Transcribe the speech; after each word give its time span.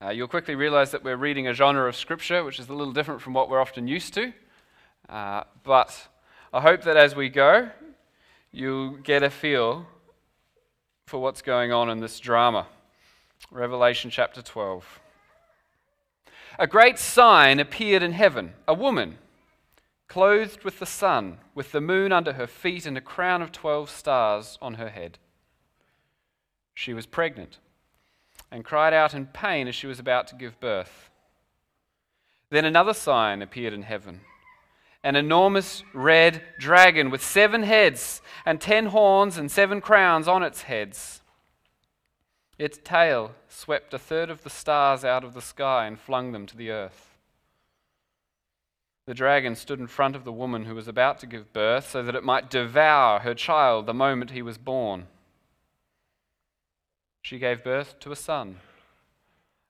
Uh, 0.00 0.10
you'll 0.10 0.28
quickly 0.28 0.54
realize 0.54 0.92
that 0.92 1.02
we're 1.02 1.16
reading 1.16 1.48
a 1.48 1.52
genre 1.52 1.88
of 1.88 1.96
scripture 1.96 2.44
which 2.44 2.60
is 2.60 2.68
a 2.68 2.72
little 2.72 2.92
different 2.92 3.20
from 3.20 3.34
what 3.34 3.50
we're 3.50 3.60
often 3.60 3.88
used 3.88 4.14
to. 4.14 4.32
Uh, 5.08 5.42
but 5.64 6.08
I 6.52 6.60
hope 6.60 6.82
that 6.82 6.96
as 6.96 7.16
we 7.16 7.28
go, 7.28 7.68
you'll 8.52 8.90
get 8.90 9.24
a 9.24 9.30
feel 9.30 9.86
for 11.06 11.20
what's 11.20 11.42
going 11.42 11.72
on 11.72 11.90
in 11.90 11.98
this 11.98 12.20
drama. 12.20 12.68
Revelation 13.50 14.08
chapter 14.08 14.40
12. 14.40 15.00
A 16.60 16.66
great 16.68 16.98
sign 17.00 17.58
appeared 17.58 18.02
in 18.02 18.12
heaven 18.12 18.52
a 18.68 18.74
woman, 18.74 19.18
clothed 20.06 20.62
with 20.62 20.78
the 20.78 20.86
sun, 20.86 21.38
with 21.56 21.72
the 21.72 21.80
moon 21.80 22.12
under 22.12 22.34
her 22.34 22.46
feet, 22.46 22.86
and 22.86 22.96
a 22.96 23.00
crown 23.00 23.42
of 23.42 23.50
12 23.50 23.90
stars 23.90 24.58
on 24.62 24.74
her 24.74 24.90
head. 24.90 25.18
She 26.72 26.94
was 26.94 27.06
pregnant 27.06 27.58
and 28.50 28.64
cried 28.64 28.92
out 28.92 29.14
in 29.14 29.26
pain 29.26 29.68
as 29.68 29.74
she 29.74 29.86
was 29.86 29.98
about 29.98 30.26
to 30.28 30.34
give 30.34 30.60
birth. 30.60 31.10
Then 32.50 32.64
another 32.64 32.94
sign 32.94 33.42
appeared 33.42 33.72
in 33.72 33.82
heaven 33.82 34.20
an 35.04 35.16
enormous 35.16 35.84
red 35.94 36.42
dragon 36.58 37.08
with 37.10 37.22
seven 37.22 37.62
heads 37.62 38.20
and 38.44 38.60
ten 38.60 38.86
horns 38.86 39.38
and 39.38 39.50
seven 39.50 39.80
crowns 39.80 40.26
on 40.26 40.42
its 40.42 40.62
heads. 40.62 41.22
Its 42.58 42.78
tail 42.82 43.32
swept 43.48 43.94
a 43.94 43.98
third 43.98 44.28
of 44.28 44.42
the 44.42 44.50
stars 44.50 45.04
out 45.04 45.22
of 45.22 45.34
the 45.34 45.40
sky 45.40 45.86
and 45.86 46.00
flung 46.00 46.32
them 46.32 46.46
to 46.46 46.56
the 46.56 46.70
earth. 46.70 47.16
The 49.06 49.14
dragon 49.14 49.54
stood 49.54 49.78
in 49.78 49.86
front 49.86 50.16
of 50.16 50.24
the 50.24 50.32
woman 50.32 50.64
who 50.64 50.74
was 50.74 50.88
about 50.88 51.20
to 51.20 51.26
give 51.26 51.52
birth 51.52 51.88
so 51.88 52.02
that 52.02 52.16
it 52.16 52.24
might 52.24 52.50
devour 52.50 53.20
her 53.20 53.34
child 53.34 53.86
the 53.86 53.94
moment 53.94 54.32
he 54.32 54.42
was 54.42 54.58
born. 54.58 55.06
She 57.28 57.38
gave 57.38 57.62
birth 57.62 58.00
to 58.00 58.10
a 58.10 58.16
son, 58.16 58.56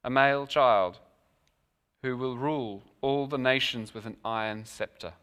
a 0.05 0.11
male 0.11 0.47
child, 0.47 1.01
who 2.03 2.17
will 2.17 2.37
rule 2.37 2.85
all 3.01 3.27
the 3.27 3.37
nations 3.37 3.93
with 3.93 4.07
an 4.07 4.17
iron 4.25 4.65
scepter. 4.65 5.15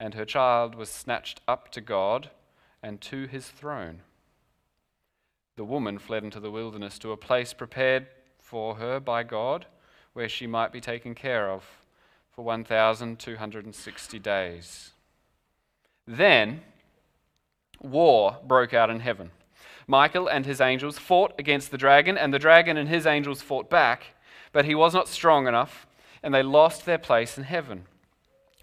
And 0.00 0.14
her 0.14 0.24
child 0.24 0.74
was 0.74 0.90
snatched 0.90 1.40
up 1.46 1.70
to 1.70 1.80
God 1.80 2.28
and 2.82 3.00
to 3.02 3.26
his 3.28 3.50
throne. 3.50 4.00
The 5.54 5.64
woman 5.64 5.96
fled 6.00 6.24
into 6.24 6.40
the 6.40 6.50
wilderness 6.50 6.98
to 6.98 7.12
a 7.12 7.16
place 7.16 7.52
prepared 7.52 8.08
for 8.40 8.74
her 8.74 8.98
by 8.98 9.22
God, 9.22 9.66
where 10.12 10.28
she 10.28 10.48
might 10.48 10.72
be 10.72 10.80
taken 10.80 11.14
care 11.14 11.48
of 11.48 11.62
for 12.32 12.44
1,260 12.44 14.18
days. 14.18 14.90
Then 16.04 16.62
war 17.80 18.38
broke 18.44 18.74
out 18.74 18.90
in 18.90 18.98
heaven. 18.98 19.30
Michael 19.86 20.28
and 20.28 20.46
his 20.46 20.60
angels 20.60 20.98
fought 20.98 21.32
against 21.38 21.70
the 21.70 21.78
dragon, 21.78 22.16
and 22.16 22.32
the 22.32 22.38
dragon 22.38 22.76
and 22.76 22.88
his 22.88 23.06
angels 23.06 23.42
fought 23.42 23.68
back, 23.70 24.14
but 24.52 24.64
he 24.64 24.74
was 24.74 24.94
not 24.94 25.08
strong 25.08 25.46
enough, 25.46 25.86
and 26.22 26.34
they 26.34 26.42
lost 26.42 26.84
their 26.84 26.98
place 26.98 27.38
in 27.38 27.44
heaven. 27.44 27.84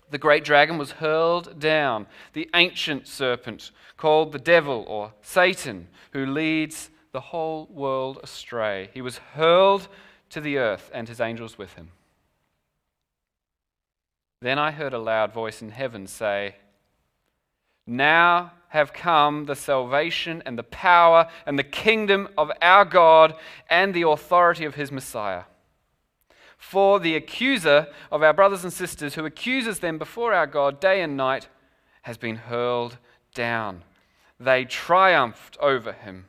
The 0.09 0.17
great 0.17 0.45
dragon 0.45 0.77
was 0.77 0.91
hurled 0.91 1.59
down, 1.59 2.07
the 2.33 2.49
ancient 2.53 3.07
serpent, 3.07 3.71
called 3.97 4.31
the 4.31 4.39
devil 4.39 4.85
or 4.87 5.13
Satan, 5.21 5.87
who 6.11 6.25
leads 6.25 6.89
the 7.11 7.19
whole 7.19 7.65
world 7.71 8.19
astray. 8.23 8.89
He 8.93 9.01
was 9.01 9.17
hurled 9.17 9.87
to 10.29 10.41
the 10.41 10.57
earth, 10.57 10.91
and 10.93 11.07
his 11.07 11.19
angels 11.19 11.57
with 11.57 11.73
him. 11.73 11.89
Then 14.41 14.59
I 14.59 14.71
heard 14.71 14.93
a 14.93 14.99
loud 14.99 15.33
voice 15.33 15.61
in 15.61 15.71
heaven 15.71 16.05
say, 16.05 16.55
Now 17.85 18.51
have 18.69 18.93
come 18.93 19.45
the 19.45 19.55
salvation 19.55 20.43
and 20.45 20.57
the 20.57 20.63
power 20.63 21.27
and 21.45 21.57
the 21.57 21.63
kingdom 21.63 22.27
of 22.37 22.51
our 22.61 22.85
God 22.85 23.35
and 23.69 23.93
the 23.93 24.07
authority 24.07 24.65
of 24.65 24.75
his 24.75 24.91
Messiah. 24.91 25.43
For 26.57 26.99
the 26.99 27.15
accuser 27.15 27.87
of 28.11 28.23
our 28.23 28.33
brothers 28.33 28.63
and 28.63 28.73
sisters, 28.73 29.15
who 29.15 29.25
accuses 29.25 29.79
them 29.79 29.97
before 29.97 30.33
our 30.33 30.47
God 30.47 30.79
day 30.79 31.01
and 31.01 31.15
night, 31.15 31.47
has 32.01 32.17
been 32.17 32.35
hurled 32.35 32.97
down. 33.33 33.83
They 34.39 34.65
triumphed 34.65 35.57
over 35.59 35.93
him 35.93 36.25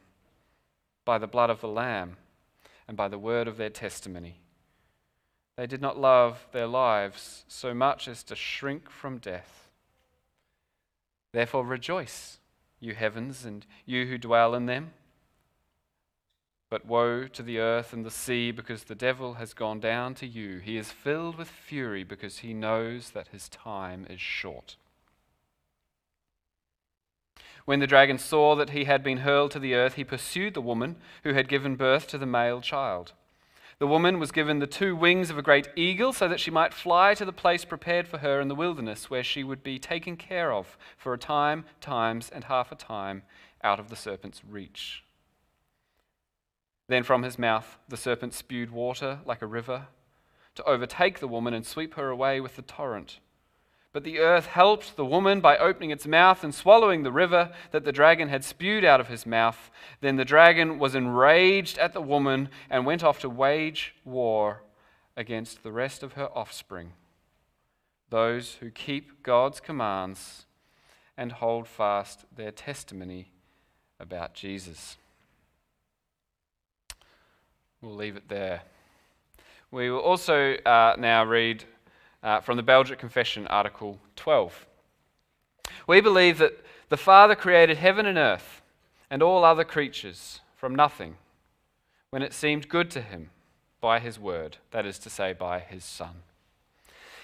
by 1.04 1.18
the 1.18 1.26
blood 1.26 1.50
of 1.50 1.60
the 1.60 1.68
Lamb 1.68 2.18
and 2.86 2.96
by 2.96 3.08
the 3.08 3.18
word 3.18 3.48
of 3.48 3.56
their 3.56 3.70
testimony. 3.70 4.40
They 5.56 5.66
did 5.66 5.80
not 5.80 5.98
love 5.98 6.46
their 6.52 6.66
lives 6.66 7.44
so 7.48 7.74
much 7.74 8.06
as 8.06 8.22
to 8.24 8.36
shrink 8.36 8.88
from 8.90 9.18
death. 9.18 9.67
Therefore, 11.32 11.64
rejoice, 11.64 12.38
you 12.80 12.94
heavens, 12.94 13.44
and 13.44 13.66
you 13.84 14.06
who 14.06 14.18
dwell 14.18 14.54
in 14.54 14.66
them. 14.66 14.92
But 16.70 16.86
woe 16.86 17.26
to 17.28 17.42
the 17.42 17.58
earth 17.58 17.92
and 17.92 18.04
the 18.04 18.10
sea, 18.10 18.50
because 18.50 18.84
the 18.84 18.94
devil 18.94 19.34
has 19.34 19.54
gone 19.54 19.80
down 19.80 20.14
to 20.16 20.26
you. 20.26 20.58
He 20.58 20.76
is 20.76 20.90
filled 20.90 21.36
with 21.36 21.48
fury, 21.48 22.04
because 22.04 22.38
he 22.38 22.52
knows 22.52 23.10
that 23.10 23.28
his 23.28 23.48
time 23.48 24.06
is 24.08 24.20
short. 24.20 24.76
When 27.64 27.80
the 27.80 27.86
dragon 27.86 28.18
saw 28.18 28.54
that 28.56 28.70
he 28.70 28.84
had 28.84 29.02
been 29.02 29.18
hurled 29.18 29.50
to 29.50 29.58
the 29.58 29.74
earth, 29.74 29.94
he 29.94 30.04
pursued 30.04 30.54
the 30.54 30.62
woman 30.62 30.96
who 31.22 31.34
had 31.34 31.48
given 31.48 31.76
birth 31.76 32.06
to 32.08 32.18
the 32.18 32.24
male 32.24 32.62
child. 32.62 33.12
The 33.78 33.86
woman 33.86 34.18
was 34.18 34.32
given 34.32 34.58
the 34.58 34.66
two 34.66 34.96
wings 34.96 35.30
of 35.30 35.38
a 35.38 35.42
great 35.42 35.68
eagle 35.76 36.12
so 36.12 36.26
that 36.26 36.40
she 36.40 36.50
might 36.50 36.74
fly 36.74 37.14
to 37.14 37.24
the 37.24 37.32
place 37.32 37.64
prepared 37.64 38.08
for 38.08 38.18
her 38.18 38.40
in 38.40 38.48
the 38.48 38.56
wilderness, 38.56 39.08
where 39.08 39.22
she 39.22 39.44
would 39.44 39.62
be 39.62 39.78
taken 39.78 40.16
care 40.16 40.52
of 40.52 40.76
for 40.96 41.14
a 41.14 41.18
time, 41.18 41.64
times, 41.80 42.28
and 42.28 42.44
half 42.44 42.72
a 42.72 42.74
time 42.74 43.22
out 43.62 43.78
of 43.78 43.88
the 43.88 43.94
serpent's 43.94 44.42
reach. 44.44 45.04
Then 46.88 47.04
from 47.04 47.22
his 47.22 47.38
mouth 47.38 47.78
the 47.88 47.96
serpent 47.96 48.34
spewed 48.34 48.70
water 48.70 49.20
like 49.24 49.42
a 49.42 49.46
river 49.46 49.86
to 50.56 50.64
overtake 50.64 51.20
the 51.20 51.28
woman 51.28 51.54
and 51.54 51.64
sweep 51.64 51.94
her 51.94 52.08
away 52.08 52.40
with 52.40 52.56
the 52.56 52.62
torrent. 52.62 53.20
But 53.98 54.04
the 54.04 54.20
earth 54.20 54.46
helped 54.46 54.94
the 54.94 55.04
woman 55.04 55.40
by 55.40 55.56
opening 55.56 55.90
its 55.90 56.06
mouth 56.06 56.44
and 56.44 56.54
swallowing 56.54 57.02
the 57.02 57.10
river 57.10 57.50
that 57.72 57.84
the 57.84 57.90
dragon 57.90 58.28
had 58.28 58.44
spewed 58.44 58.84
out 58.84 59.00
of 59.00 59.08
his 59.08 59.26
mouth. 59.26 59.72
Then 60.00 60.14
the 60.14 60.24
dragon 60.24 60.78
was 60.78 60.94
enraged 60.94 61.78
at 61.78 61.94
the 61.94 62.00
woman 62.00 62.48
and 62.70 62.86
went 62.86 63.02
off 63.02 63.18
to 63.18 63.28
wage 63.28 63.96
war 64.04 64.62
against 65.16 65.64
the 65.64 65.72
rest 65.72 66.04
of 66.04 66.12
her 66.12 66.26
offspring, 66.26 66.92
those 68.08 68.58
who 68.60 68.70
keep 68.70 69.24
God's 69.24 69.58
commands 69.58 70.46
and 71.16 71.32
hold 71.32 71.66
fast 71.66 72.24
their 72.36 72.52
testimony 72.52 73.32
about 73.98 74.32
Jesus. 74.32 74.96
We'll 77.82 77.96
leave 77.96 78.14
it 78.14 78.28
there. 78.28 78.62
We 79.72 79.90
will 79.90 79.98
also 79.98 80.54
uh, 80.54 80.94
now 81.00 81.24
read 81.24 81.64
uh, 82.22 82.40
from 82.40 82.56
the 82.56 82.62
Belgic 82.62 82.98
Confession, 82.98 83.46
Article 83.46 83.98
12. 84.16 84.66
We 85.86 86.00
believe 86.00 86.38
that 86.38 86.64
the 86.88 86.96
Father 86.96 87.34
created 87.34 87.76
heaven 87.76 88.06
and 88.06 88.18
earth 88.18 88.62
and 89.10 89.22
all 89.22 89.44
other 89.44 89.64
creatures 89.64 90.40
from 90.56 90.74
nothing 90.74 91.16
when 92.10 92.22
it 92.22 92.32
seemed 92.32 92.68
good 92.68 92.90
to 92.90 93.00
him 93.00 93.30
by 93.80 94.00
his 94.00 94.18
word, 94.18 94.56
that 94.70 94.86
is 94.86 94.98
to 94.98 95.10
say, 95.10 95.32
by 95.32 95.60
his 95.60 95.84
Son. 95.84 96.22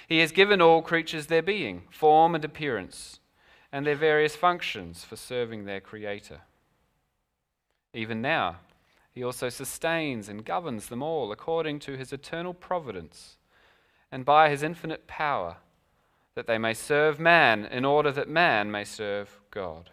He 0.06 0.18
has 0.18 0.32
given 0.32 0.60
all 0.60 0.82
creatures 0.82 1.26
their 1.26 1.42
being, 1.42 1.82
form, 1.90 2.34
and 2.34 2.44
appearance, 2.44 3.18
and 3.72 3.86
their 3.86 3.96
various 3.96 4.36
functions 4.36 5.02
for 5.02 5.16
serving 5.16 5.64
their 5.64 5.80
Creator. 5.80 6.42
Even 7.92 8.20
now, 8.20 8.56
he 9.12 9.24
also 9.24 9.48
sustains 9.48 10.28
and 10.28 10.44
governs 10.44 10.88
them 10.88 11.02
all 11.02 11.32
according 11.32 11.78
to 11.80 11.96
his 11.96 12.12
eternal 12.12 12.52
providence 12.52 13.36
and 14.14 14.24
by 14.24 14.48
his 14.48 14.62
infinite 14.62 15.08
power, 15.08 15.56
that 16.36 16.46
they 16.46 16.56
may 16.56 16.72
serve 16.72 17.18
man 17.18 17.64
in 17.64 17.84
order 17.84 18.12
that 18.12 18.28
man 18.28 18.70
may 18.70 18.84
serve 18.84 19.40
God. 19.50 19.90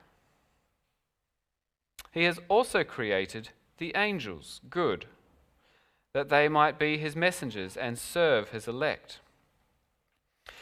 He 2.11 2.25
has 2.25 2.39
also 2.47 2.83
created 2.83 3.49
the 3.79 3.93
angels 3.95 4.61
good, 4.69 5.07
that 6.13 6.29
they 6.29 6.47
might 6.47 6.77
be 6.77 6.99
his 6.99 7.15
messengers 7.15 7.75
and 7.75 7.97
serve 7.97 8.49
his 8.49 8.67
elect. 8.67 9.21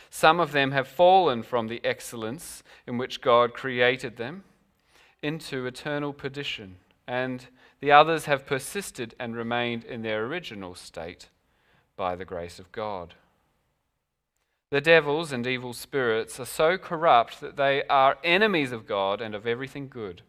Some 0.09 0.39
of 0.39 0.53
them 0.53 0.71
have 0.71 0.87
fallen 0.87 1.43
from 1.43 1.67
the 1.67 1.81
excellence 1.83 2.63
in 2.87 2.97
which 2.97 3.19
God 3.19 3.53
created 3.53 4.15
them 4.15 4.45
into 5.21 5.65
eternal 5.65 6.13
perdition, 6.13 6.77
and 7.05 7.47
the 7.81 7.91
others 7.91 8.23
have 8.23 8.45
persisted 8.45 9.15
and 9.19 9.35
remained 9.35 9.83
in 9.83 10.01
their 10.01 10.23
original 10.27 10.75
state 10.75 11.27
by 11.97 12.15
the 12.15 12.23
grace 12.23 12.57
of 12.57 12.71
God. 12.71 13.15
The 14.71 14.81
devils 14.81 15.31
and 15.31 15.47
evil 15.47 15.73
spirits 15.73 16.39
are 16.39 16.45
so 16.45 16.77
corrupt 16.77 17.41
that 17.41 17.55
they 17.55 17.83
are 17.89 18.19
enemies 18.23 18.71
of 18.71 18.85
God 18.85 19.19
and 19.19 19.33
of 19.33 19.47
everything 19.47 19.89
good. 19.89 20.21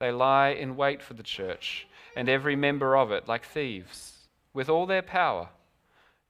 They 0.00 0.10
lie 0.10 0.48
in 0.48 0.76
wait 0.76 1.00
for 1.00 1.14
the 1.14 1.22
church 1.22 1.86
and 2.16 2.28
every 2.28 2.56
member 2.56 2.96
of 2.96 3.12
it 3.12 3.28
like 3.28 3.44
thieves, 3.44 4.28
with 4.52 4.68
all 4.68 4.86
their 4.86 5.02
power, 5.02 5.50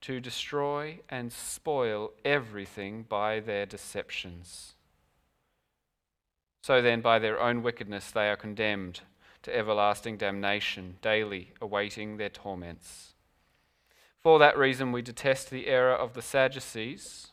to 0.02 0.20
destroy 0.20 1.00
and 1.08 1.32
spoil 1.32 2.12
everything 2.24 3.04
by 3.08 3.40
their 3.40 3.64
deceptions. 3.64 4.74
So 6.62 6.82
then, 6.82 7.00
by 7.00 7.18
their 7.18 7.40
own 7.40 7.62
wickedness, 7.62 8.10
they 8.10 8.28
are 8.28 8.36
condemned 8.36 9.00
to 9.42 9.56
everlasting 9.56 10.18
damnation, 10.18 10.96
daily 11.00 11.52
awaiting 11.62 12.18
their 12.18 12.28
torments. 12.28 13.09
For 14.22 14.38
that 14.38 14.58
reason, 14.58 14.92
we 14.92 15.00
detest 15.00 15.50
the 15.50 15.66
error 15.66 15.94
of 15.94 16.12
the 16.12 16.20
Sadducees, 16.20 17.28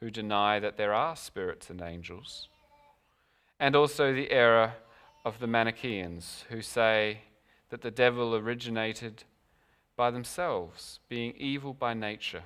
who 0.00 0.10
deny 0.10 0.58
that 0.58 0.76
there 0.76 0.92
are 0.92 1.14
spirits 1.14 1.70
and 1.70 1.80
angels, 1.80 2.48
and 3.60 3.76
also 3.76 4.12
the 4.12 4.30
error 4.32 4.74
of 5.24 5.38
the 5.38 5.46
Manichaeans, 5.46 6.44
who 6.48 6.62
say 6.62 7.20
that 7.70 7.82
the 7.82 7.92
devil 7.92 8.34
originated 8.34 9.22
by 9.96 10.10
themselves, 10.10 10.98
being 11.08 11.32
evil 11.36 11.72
by 11.72 11.94
nature, 11.94 12.42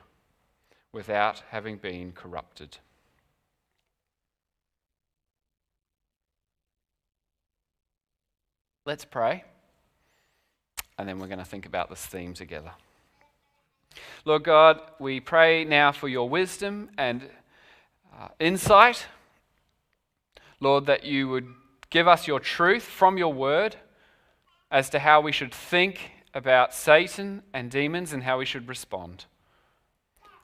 without 0.92 1.42
having 1.48 1.78
been 1.78 2.12
corrupted. 2.12 2.78
Let's 8.84 9.04
pray, 9.04 9.44
and 10.98 11.08
then 11.08 11.18
we're 11.18 11.28
going 11.28 11.38
to 11.38 11.44
think 11.44 11.64
about 11.64 11.88
this 11.88 12.04
theme 12.04 12.34
together. 12.34 12.72
Lord 14.24 14.44
God, 14.44 14.80
we 14.98 15.20
pray 15.20 15.64
now 15.64 15.92
for 15.92 16.08
your 16.08 16.28
wisdom 16.28 16.90
and 16.98 17.22
uh, 18.18 18.28
insight. 18.38 19.06
Lord, 20.60 20.86
that 20.86 21.04
you 21.04 21.28
would 21.28 21.48
give 21.90 22.06
us 22.06 22.26
your 22.26 22.40
truth 22.40 22.82
from 22.82 23.18
your 23.18 23.32
word 23.32 23.76
as 24.70 24.90
to 24.90 24.98
how 24.98 25.20
we 25.20 25.32
should 25.32 25.54
think 25.54 26.12
about 26.34 26.74
Satan 26.74 27.42
and 27.52 27.70
demons 27.70 28.12
and 28.12 28.22
how 28.22 28.38
we 28.38 28.44
should 28.44 28.68
respond. 28.68 29.24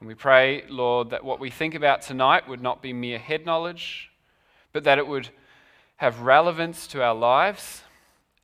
And 0.00 0.08
we 0.08 0.14
pray, 0.14 0.64
Lord, 0.68 1.10
that 1.10 1.24
what 1.24 1.40
we 1.40 1.50
think 1.50 1.74
about 1.74 2.02
tonight 2.02 2.48
would 2.48 2.62
not 2.62 2.82
be 2.82 2.92
mere 2.92 3.18
head 3.18 3.46
knowledge, 3.46 4.10
but 4.72 4.84
that 4.84 4.98
it 4.98 5.06
would 5.06 5.28
have 5.96 6.20
relevance 6.20 6.86
to 6.88 7.02
our 7.02 7.14
lives 7.14 7.82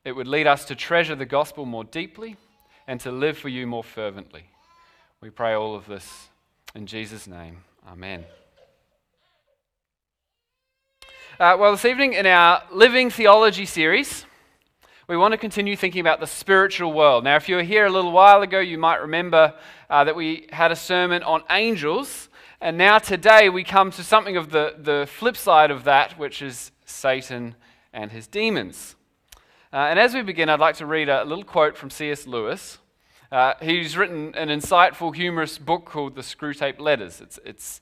it 0.04 0.12
would 0.12 0.26
lead 0.26 0.46
us 0.46 0.64
to 0.66 0.74
treasure 0.74 1.14
the 1.14 1.26
gospel 1.26 1.64
more 1.64 1.84
deeply 1.84 2.36
and 2.86 3.00
to 3.00 3.12
live 3.12 3.38
for 3.38 3.48
you 3.48 3.66
more 3.66 3.84
fervently. 3.84 4.44
We 5.22 5.30
pray 5.30 5.52
all 5.52 5.76
of 5.76 5.86
this 5.86 6.30
in 6.74 6.84
Jesus' 6.84 7.28
name. 7.28 7.62
Amen. 7.88 8.24
Uh, 11.38 11.56
well, 11.56 11.70
this 11.70 11.84
evening 11.84 12.14
in 12.14 12.26
our 12.26 12.64
Living 12.72 13.08
Theology 13.08 13.64
series, 13.64 14.26
we 15.06 15.16
want 15.16 15.30
to 15.30 15.38
continue 15.38 15.76
thinking 15.76 16.00
about 16.00 16.18
the 16.18 16.26
spiritual 16.26 16.92
world. 16.92 17.22
Now, 17.22 17.36
if 17.36 17.48
you 17.48 17.54
were 17.54 17.62
here 17.62 17.86
a 17.86 17.90
little 17.90 18.10
while 18.10 18.42
ago, 18.42 18.58
you 18.58 18.78
might 18.78 18.96
remember 18.96 19.54
uh, 19.88 20.02
that 20.02 20.16
we 20.16 20.48
had 20.50 20.72
a 20.72 20.76
sermon 20.76 21.22
on 21.22 21.44
angels. 21.50 22.28
And 22.60 22.76
now, 22.76 22.98
today, 22.98 23.48
we 23.48 23.62
come 23.62 23.92
to 23.92 24.02
something 24.02 24.36
of 24.36 24.50
the, 24.50 24.74
the 24.76 25.06
flip 25.08 25.36
side 25.36 25.70
of 25.70 25.84
that, 25.84 26.18
which 26.18 26.42
is 26.42 26.72
Satan 26.84 27.54
and 27.92 28.10
his 28.10 28.26
demons. 28.26 28.96
Uh, 29.72 29.76
and 29.76 30.00
as 30.00 30.14
we 30.14 30.22
begin, 30.22 30.48
I'd 30.48 30.58
like 30.58 30.78
to 30.78 30.86
read 30.86 31.08
a 31.08 31.22
little 31.22 31.44
quote 31.44 31.76
from 31.76 31.90
C.S. 31.90 32.26
Lewis. 32.26 32.78
Uh, 33.32 33.54
he's 33.62 33.96
written 33.96 34.34
an 34.34 34.50
insightful, 34.50 35.14
humorous 35.14 35.56
book 35.56 35.86
called 35.86 36.14
The 36.14 36.20
Screwtape 36.20 36.78
Letters. 36.78 37.18
It's, 37.22 37.40
it's, 37.46 37.80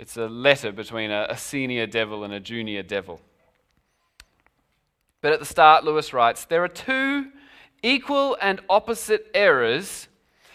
it's 0.00 0.16
a 0.16 0.26
letter 0.26 0.72
between 0.72 1.12
a, 1.12 1.28
a 1.30 1.36
senior 1.36 1.86
devil 1.86 2.24
and 2.24 2.34
a 2.34 2.40
junior 2.40 2.82
devil. 2.82 3.20
But 5.20 5.32
at 5.32 5.38
the 5.38 5.46
start, 5.46 5.84
Lewis 5.84 6.12
writes 6.12 6.44
There 6.44 6.64
are 6.64 6.68
two 6.68 7.26
equal 7.84 8.36
and 8.42 8.62
opposite 8.68 9.30
errors 9.32 10.08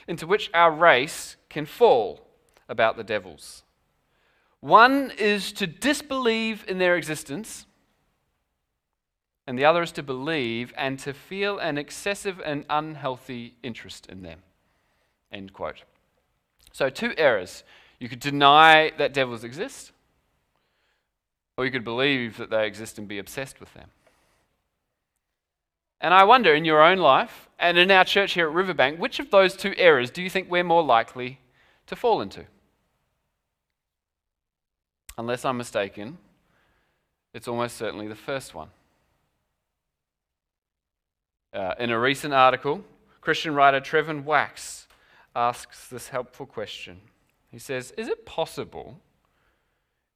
into 0.06 0.28
which 0.28 0.52
our 0.54 0.70
race 0.70 1.38
can 1.48 1.66
fall 1.66 2.28
about 2.68 2.98
the 2.98 3.06
devils. 3.06 3.64
One 4.60 5.14
is 5.18 5.54
to 5.54 5.66
disbelieve 5.66 6.66
in 6.68 6.78
their 6.78 6.98
existence, 6.98 7.68
and 9.48 9.58
the 9.58 9.66
other 9.66 9.84
is 9.84 9.92
to 9.94 10.04
believe 10.04 10.74
and 10.76 10.98
to 11.00 11.14
feel 11.14 11.60
an 11.60 11.78
excessive 11.78 12.42
and 12.44 12.66
unhealthy 12.70 13.56
interest 13.62 14.08
in 14.08 14.24
them. 14.24 14.40
End 15.32 15.54
quote. 15.54 15.84
So, 16.72 16.90
two 16.90 17.14
errors. 17.18 17.64
You 18.00 18.10
could 18.10 18.20
deny 18.20 18.92
that 18.98 19.14
devils 19.14 19.44
exist, 19.44 19.92
or 21.58 21.66
you 21.66 21.72
could 21.72 21.86
believe 21.86 22.38
that 22.38 22.50
they 22.50 22.68
exist 22.68 22.98
and 22.98 23.08
be 23.08 23.20
obsessed 23.20 23.60
with 23.60 23.74
them. 23.74 23.90
And 26.02 26.14
I 26.14 26.24
wonder 26.26 26.54
in 26.54 26.66
your 26.66 26.82
own 26.82 26.98
life 26.98 27.48
and 27.58 27.78
in 27.78 27.90
our 27.90 28.04
church 28.04 28.34
here 28.34 28.48
at 28.48 28.54
Riverbank, 28.54 29.00
which 29.00 29.20
of 29.20 29.32
those 29.32 29.56
two 29.56 29.74
errors 29.78 30.12
do 30.12 30.22
you 30.22 30.30
think 30.30 30.52
we're 30.52 30.64
more 30.64 30.84
likely 30.84 31.40
to 31.88 31.96
fall 31.96 32.22
into? 32.22 32.46
Unless 35.18 35.46
I'm 35.46 35.58
mistaken, 35.58 36.18
it's 37.34 37.48
almost 37.48 37.78
certainly 37.78 38.08
the 38.08 38.16
first 38.16 38.54
one. 38.54 38.70
Uh, 41.56 41.74
in 41.80 41.90
a 41.90 41.98
recent 41.98 42.34
article, 42.34 42.84
Christian 43.22 43.56
writer 43.56 43.80
Trevin 43.80 44.26
Wax 44.26 44.88
asks 45.34 45.88
this 45.88 46.10
helpful 46.10 46.46
question. 46.46 47.00
He 47.50 47.60
says, 47.60 47.92
Is 47.98 48.10
it 48.10 48.26
possible, 48.26 49.00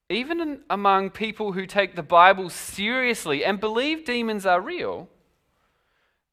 even 0.10 0.42
in, 0.42 0.60
among 0.70 1.12
people 1.12 1.54
who 1.54 1.66
take 1.66 1.96
the 1.96 2.04
Bible 2.04 2.50
seriously 2.50 3.46
and 3.46 3.58
believe 3.58 4.04
demons 4.04 4.46
are 4.46 4.60
real, 4.60 5.08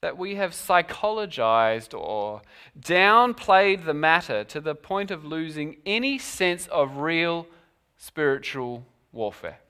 that 0.00 0.18
we 0.18 0.34
have 0.34 0.50
psychologized 0.50 1.96
or 1.96 2.42
downplayed 2.76 3.84
the 3.84 3.94
matter 3.94 4.42
to 4.42 4.60
the 4.60 4.74
point 4.74 5.12
of 5.12 5.24
losing 5.24 5.76
any 5.86 6.18
sense 6.18 6.66
of 6.66 6.96
real 6.96 7.46
spiritual 7.96 8.84
warfare? 9.12 9.60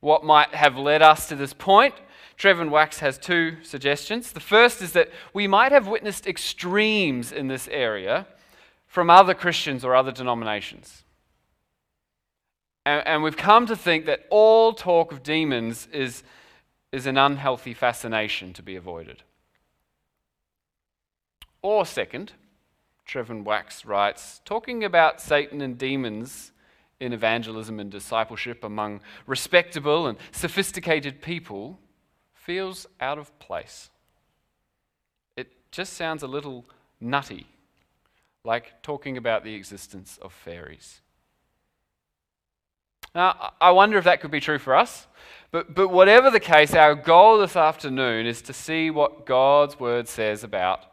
What 0.00 0.24
might 0.24 0.54
have 0.54 0.76
led 0.76 1.02
us 1.02 1.28
to 1.28 1.36
this 1.36 1.52
point. 1.52 1.94
Trevin 2.36 2.70
Wax 2.70 3.00
has 3.00 3.18
two 3.18 3.56
suggestions. 3.62 4.32
The 4.32 4.40
first 4.40 4.80
is 4.80 4.92
that 4.92 5.10
we 5.34 5.48
might 5.48 5.72
have 5.72 5.88
witnessed 5.88 6.26
extremes 6.26 7.32
in 7.32 7.48
this 7.48 7.68
area 7.68 8.26
from 8.86 9.10
other 9.10 9.34
Christians 9.34 9.84
or 9.84 9.96
other 9.96 10.12
denominations. 10.12 11.02
And, 12.86 13.06
and 13.06 13.22
we've 13.22 13.36
come 13.36 13.66
to 13.66 13.76
think 13.76 14.06
that 14.06 14.26
all 14.30 14.72
talk 14.72 15.12
of 15.12 15.22
demons 15.22 15.88
is, 15.92 16.22
is 16.92 17.06
an 17.06 17.18
unhealthy 17.18 17.74
fascination 17.74 18.52
to 18.54 18.62
be 18.62 18.76
avoided. 18.76 19.24
Or, 21.60 21.84
second, 21.84 22.32
Trevin 23.06 23.42
Wax 23.42 23.84
writes, 23.84 24.40
talking 24.44 24.84
about 24.84 25.20
Satan 25.20 25.60
and 25.60 25.76
demons 25.76 26.52
in 27.00 27.12
evangelism 27.12 27.78
and 27.78 27.90
discipleship 27.90 28.64
among 28.64 29.00
respectable 29.26 30.06
and 30.06 30.18
sophisticated 30.32 31.22
people 31.22 31.78
feels 32.32 32.86
out 33.00 33.18
of 33.18 33.36
place. 33.38 33.90
It 35.36 35.52
just 35.70 35.92
sounds 35.92 36.22
a 36.22 36.26
little 36.26 36.64
nutty, 37.00 37.46
like 38.44 38.82
talking 38.82 39.16
about 39.16 39.44
the 39.44 39.54
existence 39.54 40.18
of 40.22 40.32
fairies. 40.32 41.00
Now, 43.14 43.52
I 43.60 43.70
wonder 43.70 43.96
if 43.98 44.04
that 44.04 44.20
could 44.20 44.30
be 44.30 44.40
true 44.40 44.58
for 44.58 44.74
us. 44.74 45.06
But, 45.50 45.74
but 45.74 45.88
whatever 45.88 46.30
the 46.30 46.40
case, 46.40 46.74
our 46.74 46.94
goal 46.94 47.38
this 47.38 47.56
afternoon 47.56 48.26
is 48.26 48.42
to 48.42 48.52
see 48.52 48.90
what 48.90 49.24
God's 49.24 49.80
word 49.80 50.06
says 50.06 50.44
about 50.44 50.84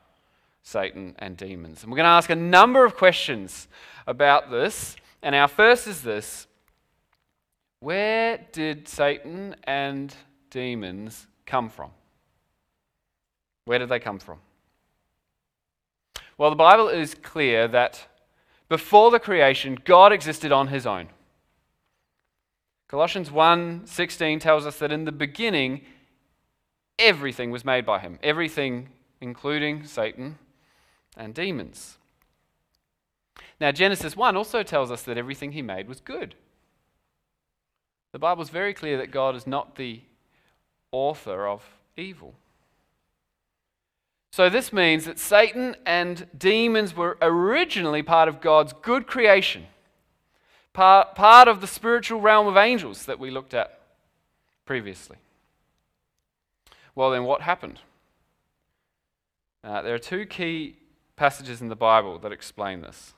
Satan 0.63 1.13
and 1.19 1.35
demons. 1.35 1.83
And 1.83 1.91
we're 1.91 1.97
going 1.97 2.05
to 2.05 2.09
ask 2.09 2.29
a 2.29 2.35
number 2.35 2.85
of 2.85 2.95
questions 2.95 3.67
about 4.07 4.49
this. 4.49 4.95
And 5.25 5.33
our 5.33 5.47
first 5.47 5.87
is 5.87 6.03
this 6.03 6.45
Where 7.79 8.37
did 8.51 8.87
Satan 8.87 9.55
and 9.63 10.15
demons 10.51 11.25
come 11.47 11.67
from? 11.67 11.89
Where 13.65 13.79
did 13.79 13.89
they 13.89 13.99
come 13.99 14.19
from? 14.19 14.37
Well, 16.37 16.51
the 16.51 16.55
Bible 16.55 16.89
is 16.89 17.15
clear 17.15 17.67
that 17.69 18.05
before 18.69 19.09
the 19.09 19.19
creation, 19.19 19.79
God 19.83 20.13
existed 20.13 20.51
on 20.51 20.67
his 20.67 20.85
own. 20.85 21.09
Colossians 22.87 23.31
1:16 23.31 24.39
tells 24.39 24.67
us 24.67 24.77
that 24.77 24.91
in 24.91 25.05
the 25.05 25.11
beginning 25.11 25.83
everything 26.99 27.49
was 27.49 27.65
made 27.65 27.83
by 27.83 27.97
him, 27.97 28.19
everything 28.21 28.89
including 29.19 29.85
Satan 29.85 30.37
and 31.17 31.33
demons. 31.33 31.97
Now, 33.59 33.71
Genesis 33.71 34.15
1 34.15 34.35
also 34.35 34.63
tells 34.63 34.91
us 34.91 35.03
that 35.03 35.17
everything 35.17 35.53
he 35.53 35.61
made 35.61 35.87
was 35.87 36.01
good. 36.01 36.35
The 38.11 38.19
Bible 38.19 38.43
is 38.43 38.49
very 38.49 38.73
clear 38.73 38.97
that 38.97 39.11
God 39.11 39.35
is 39.35 39.47
not 39.47 39.75
the 39.75 40.01
author 40.91 41.47
of 41.47 41.63
evil. 41.97 42.33
So, 44.31 44.49
this 44.49 44.73
means 44.73 45.05
that 45.05 45.19
Satan 45.19 45.75
and 45.85 46.27
demons 46.37 46.95
were 46.95 47.17
originally 47.21 48.03
part 48.03 48.27
of 48.27 48.41
God's 48.41 48.73
good 48.81 49.07
creation, 49.07 49.67
part, 50.73 51.15
part 51.15 51.47
of 51.47 51.61
the 51.61 51.67
spiritual 51.67 52.19
realm 52.19 52.47
of 52.47 52.57
angels 52.57 53.05
that 53.05 53.19
we 53.19 53.31
looked 53.31 53.53
at 53.53 53.79
previously. 54.65 55.17
Well, 56.95 57.11
then, 57.11 57.23
what 57.23 57.41
happened? 57.41 57.79
Uh, 59.63 59.81
there 59.81 59.95
are 59.95 59.99
two 59.99 60.25
key 60.25 60.75
passages 61.15 61.61
in 61.61 61.69
the 61.69 61.75
Bible 61.75 62.19
that 62.19 62.31
explain 62.31 62.81
this. 62.81 63.14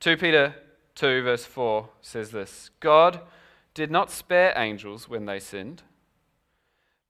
2 0.00 0.16
Peter 0.16 0.54
2, 0.94 1.22
verse 1.22 1.44
4 1.44 1.88
says 2.00 2.30
this 2.30 2.70
God, 2.80 3.20
did 3.74 3.90
not 3.90 4.10
spare 4.10 4.52
angels 4.56 5.08
when 5.08 5.26
they 5.26 5.38
sinned, 5.38 5.82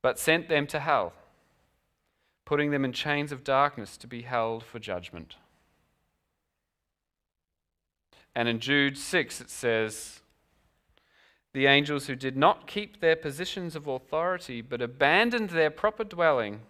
but 0.02 0.18
sent 0.18 0.48
them 0.48 0.66
to 0.66 0.80
hell, 0.80 1.12
putting 2.44 2.70
them 2.70 2.84
in 2.84 2.92
chains 2.92 3.32
of 3.32 3.44
darkness 3.44 3.96
to 3.96 4.06
be 4.06 4.22
held 4.22 4.62
for 4.62 4.78
judgment. 4.78 5.36
And 8.34 8.48
in 8.48 8.60
Jude 8.60 8.96
6, 8.96 9.40
it 9.40 9.50
says, 9.50 10.20
The 11.52 11.66
angels 11.66 12.06
who 12.06 12.14
did 12.14 12.36
not 12.36 12.66
keep 12.66 13.00
their 13.00 13.16
positions 13.16 13.74
of 13.74 13.86
authority, 13.86 14.60
but 14.60 14.80
abandoned 14.80 15.50
their 15.50 15.70
proper 15.70 16.04
dwelling, 16.04 16.60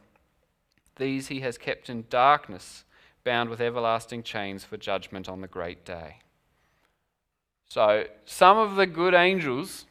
these 0.97 1.29
he 1.29 1.41
has 1.41 1.59
kept 1.59 1.91
in 1.91 2.05
darkness, 2.09 2.85
bound 3.29 3.51
with 3.51 3.61
everlasting 3.61 4.23
chains 4.23 4.65
for 4.65 4.79
judgment 4.79 5.29
on 5.29 5.43
the 5.43 5.47
great 5.47 5.85
day. 5.85 6.17
So, 7.69 8.05
some 8.25 8.57
of 8.57 8.77
the 8.77 8.87
good 8.87 9.13
angels 9.13 9.85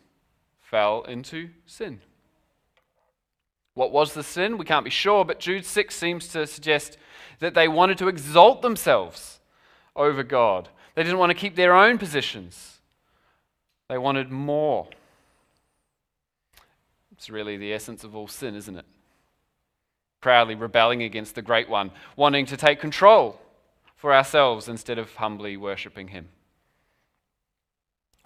fell 0.59 1.03
into 1.03 1.51
sin. 1.67 2.01
What 3.75 3.91
was 3.91 4.15
the 4.15 4.23
sin? 4.23 4.57
We 4.57 4.65
can't 4.65 4.83
be 4.83 4.89
sure, 4.89 5.23
but 5.23 5.39
Jude 5.39 5.67
6 5.67 5.95
seems 5.95 6.27
to 6.29 6.47
suggest 6.47 6.97
that 7.37 7.53
they 7.53 7.67
wanted 7.67 7.99
to 7.99 8.07
exalt 8.07 8.63
themselves 8.63 9.39
over 9.95 10.23
God. 10.23 10.69
They 10.95 11.03
didn't 11.03 11.19
want 11.19 11.29
to 11.29 11.37
keep 11.37 11.55
their 11.55 11.75
own 11.75 11.99
positions, 11.99 12.79
they 13.87 13.99
wanted 13.99 14.31
more. 14.31 14.87
It's 17.11 17.29
really 17.29 17.55
the 17.55 17.71
essence 17.71 18.03
of 18.03 18.15
all 18.15 18.27
sin, 18.27 18.55
isn't 18.55 18.77
it? 18.77 18.85
Proudly 20.21 20.55
rebelling 20.55 21.03
against 21.03 21.35
the 21.35 21.41
Great 21.41 21.69
One, 21.69 21.91
wanting 22.15 22.45
to 22.47 22.57
take 22.57 22.79
control 22.79 23.39
for 23.95 24.13
ourselves 24.13 24.67
instead 24.67 24.97
of 24.97 25.13
humbly 25.15 25.57
worshipping 25.57 26.09
Him. 26.09 26.29